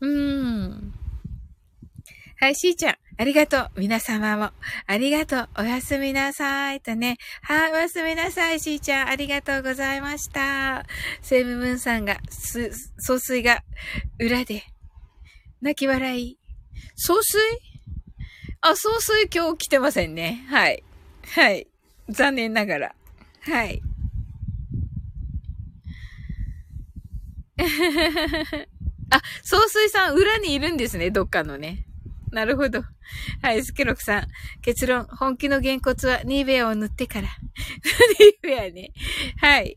[0.00, 0.94] うん。
[2.40, 2.96] はい、しーちゃん。
[3.16, 3.70] ありがとう。
[3.76, 4.50] 皆様も。
[4.86, 5.48] ありがとう。
[5.58, 6.80] おやすみなさい。
[6.80, 7.18] とね。
[7.42, 9.08] はい、おやすみなさい、しーちゃん。
[9.08, 10.86] ありがとうございました。
[11.20, 13.62] セイムムーンさんが、す、総帥が、
[14.18, 14.64] 裏で、
[15.60, 16.38] 泣き笑い。
[16.96, 17.73] 総帥？
[18.66, 20.46] あ、総帥今日来てませんね。
[20.48, 20.82] はい。
[21.34, 21.66] はい。
[22.08, 22.94] 残念ながら。
[23.42, 23.82] はい。
[29.10, 31.84] あ、総帥さん裏にいるんですね、どっかのね。
[32.32, 32.82] なるほど。
[33.42, 34.28] はい、スケロクさん。
[34.62, 37.28] 結論、本気のげんこつはニーベアを塗ってから。
[38.18, 38.92] ニーベアね。
[39.42, 39.76] はい。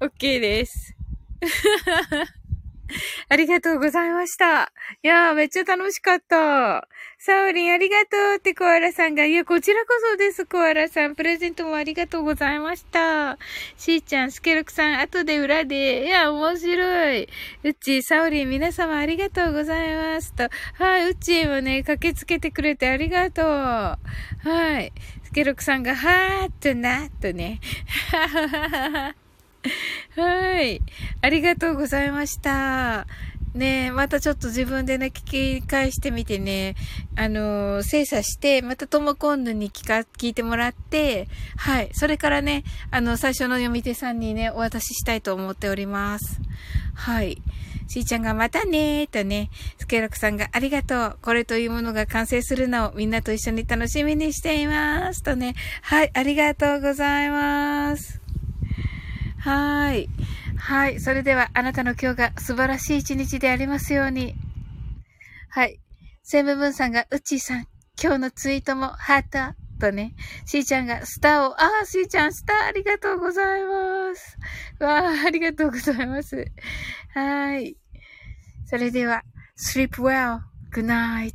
[0.00, 0.96] OK です。
[3.28, 4.72] ありがとうございました。
[5.04, 6.88] いやー、めっちゃ楽しかった。
[7.20, 9.24] サオリン、ありがとうってコアラさんが。
[9.24, 11.16] いや、こちらこそです、コアラさん。
[11.16, 13.38] プレゼントもありがとうございました。
[13.76, 16.06] しーちゃん、スケロクさん、後で裏で。
[16.06, 17.28] いや、面白い。
[17.64, 20.48] うち、サオリン、皆様ありがとうございますと。
[20.74, 23.46] はい、うちもね、駆けつけてくれてありがとう。
[23.46, 23.98] は
[24.80, 24.92] い。
[25.24, 27.58] スケロクさんが、はーっとな、っとね。
[28.12, 29.14] はははは。
[30.14, 30.80] はい。
[31.20, 33.08] ありがとうございました。
[33.54, 36.76] ねえまたちょっと自分でね、聞き返してみてね、
[37.16, 41.90] あのー、精査して、またともこんぬに聞か、聞いてもらって、はい。
[41.92, 46.40] それからね、あの、最初の読み手さんにね、お渡ししたいと思っております。
[46.94, 47.42] はい。
[47.88, 51.18] しーちゃんがまたねーとね、スケロクさんがありがとう。
[51.22, 55.22] これというものが完成するのをみんなと一緒に楽しみにしています。
[55.22, 58.20] とね、はい、ありがとうございます。
[59.48, 60.10] はい。
[60.58, 61.00] はい。
[61.00, 64.34] それでは、あなたの今日が素晴らしい一日でありますように。
[65.48, 65.80] はい。
[66.22, 67.66] セムブンさんが、うちーさん、
[67.98, 74.36] 今日のツイートもハートとね、しーちゃんがスターを、あー、しーちゃん、スターありがとうございます。
[74.80, 76.44] わー、ありがとうございます。
[77.14, 77.78] はい。
[78.66, 79.22] それでは、
[79.56, 80.40] sleep well,
[80.74, 81.32] good night.